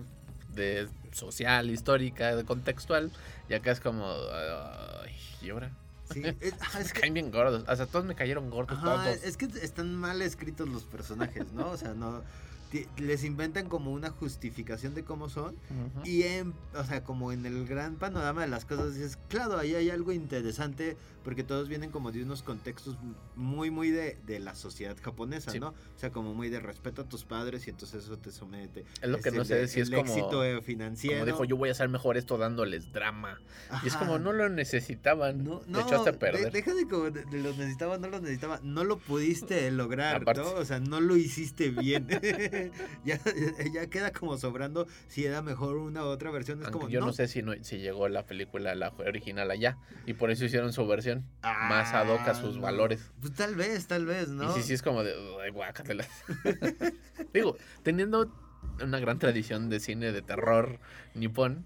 [0.53, 3.11] de social, histórica, de contextual
[3.49, 4.13] y acá es como,
[5.41, 5.71] ¿y ahora?
[6.11, 9.23] Sí, es, es que- Caen bien gordos, o sea, todos me cayeron gordos, Ajá, todos.
[9.23, 11.69] es que están mal escritos los personajes, ¿no?
[11.71, 12.21] O sea, no
[12.97, 15.55] les inventan como una justificación de cómo son
[16.03, 19.75] y en, o sea, como en el gran panorama de las cosas dices, claro, ahí
[19.75, 22.95] hay algo interesante porque todos vienen como de unos contextos
[23.35, 25.59] muy muy de, de la sociedad japonesa, Sí.
[25.59, 25.69] ¿no?
[25.69, 28.85] O sea, como muy de respeto a tus padres y entonces eso te somete.
[29.01, 31.15] Es lo que no el- sé si es el como- éxito eh, financiero.
[31.17, 33.41] Como dijo, yo voy a hacer mejor esto dándoles drama.
[33.83, 35.43] Y es como, no lo necesitaban.
[35.43, 36.51] No, Te echaste a de- perder.
[36.53, 40.41] deja de como de, de los necesitaba, no los necesitaba, no lo pudiste lograr, Aparte.
[40.43, 40.51] ¿no?
[40.53, 42.07] O sea, no lo hiciste bien.
[43.03, 43.19] ya,
[43.73, 46.59] ya queda como sobrando si era mejor una u otra versión.
[46.59, 47.13] Es Aunque como, yo no.
[47.13, 49.77] sé si, no, si llegó la película, la original allá.
[50.05, 53.11] Y por eso hicieron su versión más ad hoc a Ah, sus valores.
[53.21, 54.49] Pues tal vez, tal vez, ¿no?
[54.49, 55.13] Y sí, sí es como de,
[55.43, 55.51] ay.
[57.33, 58.31] Digo, teniendo
[58.81, 60.79] una gran tradición de cine de terror
[61.13, 61.63] nipón,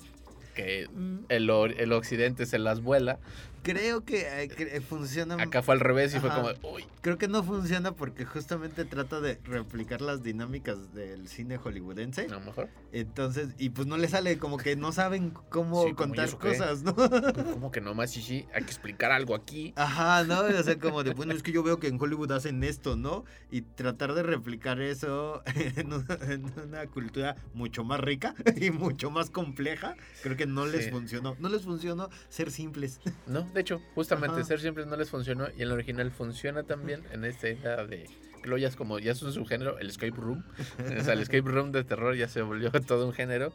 [0.55, 1.25] que Mm.
[1.29, 3.19] el, el occidente se las vuela.
[3.63, 5.35] Creo que, eh, que, eh, funciona.
[5.35, 6.85] Acá fue al revés y fue como, uy.
[7.01, 12.25] Creo que no funciona porque justamente trata de replicar las dinámicas del cine hollywoodense.
[12.25, 12.69] A lo mejor.
[12.91, 16.37] Entonces, y pues no le sale, como que no saben cómo Sí, como, ¿y contar
[16.37, 16.95] cosas, ¿no?
[17.59, 19.73] Como que nomás sí, sí, hay que explicar algo aquí.
[19.75, 20.41] Ajá, ¿no?
[20.41, 23.25] O sea, como de, bueno, es que yo veo que en Hollywood hacen esto, ¿no?
[23.51, 29.11] Y tratar de replicar eso en una, en una cultura mucho más rica y mucho
[29.11, 30.91] más compleja, creo que no les Sí.
[30.91, 31.35] funcionó.
[31.39, 32.99] No les funcionó ser simples.
[33.27, 34.45] No, de hecho, justamente Ajá.
[34.45, 38.09] ser simples no les funcionó y en el original funciona también en esta idea de
[38.45, 40.45] lo ya es como, ya es un subgénero, el escape room.
[40.97, 43.53] o sea, el escape room de terror ya se volvió todo un género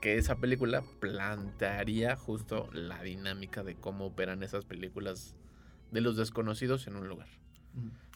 [0.00, 5.34] que esa película plantearía justo la dinámica de cómo operan esas películas
[5.90, 7.26] de los desconocidos en un lugar.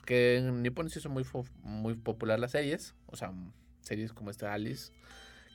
[0.07, 1.27] Que en Nippon se hizo muy,
[1.65, 3.33] muy popular las series, o sea,
[3.81, 4.93] series como esta Alice,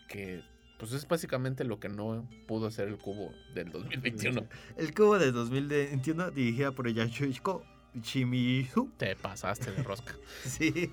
[0.10, 0.44] que
[0.80, 4.48] pues es básicamente lo que no pudo hacer el cubo del 2021.
[4.78, 7.64] El cubo de 2021, dirigida por Yashushiko
[7.96, 8.90] Shimizu.
[8.98, 10.14] Te pasaste de rosca.
[10.46, 10.90] Sí.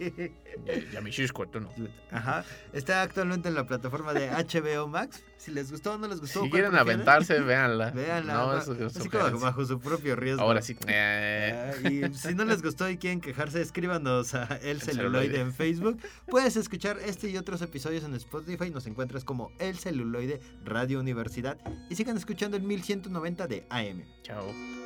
[0.65, 1.69] Ya- Yamishishko, tú no.
[2.11, 2.45] Ajá.
[2.73, 5.23] Está actualmente en la plataforma de HBO Max.
[5.37, 6.43] Si les gustó o no les gustó.
[6.43, 7.01] Si ¿cuál quieren prefieren?
[7.01, 7.91] aventarse, véanla.
[7.91, 8.33] Véanla.
[8.35, 10.43] No, así como bajo su propio riesgo.
[10.43, 10.77] Ahora sí.
[10.89, 15.41] eh, Ah, y si no les gustó y quieren quejarse, escríbanos a El Celuloide Celuloide.
[15.41, 16.01] en Facebook.
[16.29, 18.71] Puedes escuchar este y otros episodios en Spotify.
[18.71, 21.59] Nos encuentras como El Celuloide Radio Universidad.
[21.91, 24.03] Y sigan escuchando el 1190 de AM.
[24.23, 24.86] Chao.